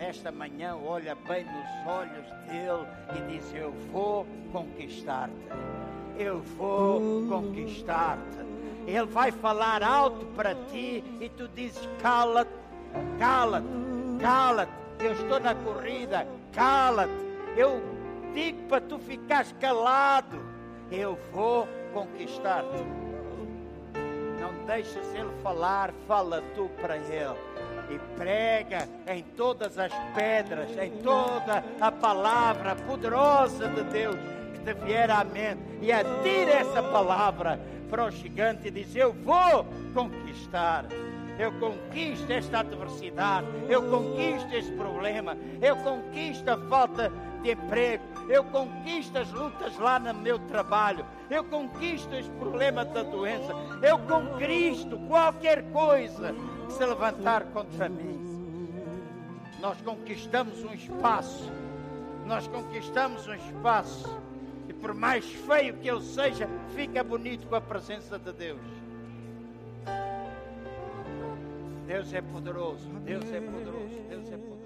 [0.00, 5.34] nesta manhã olha bem nos olhos dele e diz: Eu vou conquistar-te.
[6.18, 8.38] Eu vou conquistar-te.
[8.86, 12.50] Ele vai falar alto para ti e tu dizes: Cala-te,
[13.18, 13.66] cala-te,
[14.18, 14.72] cala-te.
[15.00, 17.12] Eu estou na corrida, cala-te.
[17.54, 17.82] Eu
[18.32, 20.40] digo para tu ficares calado.
[20.90, 22.82] Eu vou conquistar-te.
[24.40, 27.49] Não deixes ele falar, fala tu para ele
[27.90, 34.16] e prega em todas as pedras, em toda a palavra poderosa de Deus
[34.52, 35.62] que te vier à mente.
[35.82, 37.60] E atire essa palavra
[37.90, 40.86] para o gigante e diz: Eu vou conquistar.
[41.38, 47.10] Eu conquisto esta adversidade, eu conquisto este problema, eu conquisto a falta
[47.42, 53.02] de emprego, eu conquisto as lutas lá no meu trabalho, eu conquisto este problema da
[53.02, 56.34] doença, eu conquisto qualquer coisa
[56.70, 58.18] se levantar contra mim.
[59.60, 61.50] Nós conquistamos um espaço,
[62.26, 64.18] nós conquistamos um espaço.
[64.68, 68.60] E por mais feio que ele seja, fica bonito com a presença de Deus.
[71.86, 74.59] Deus é poderoso, Deus é poderoso, Deus é poderoso.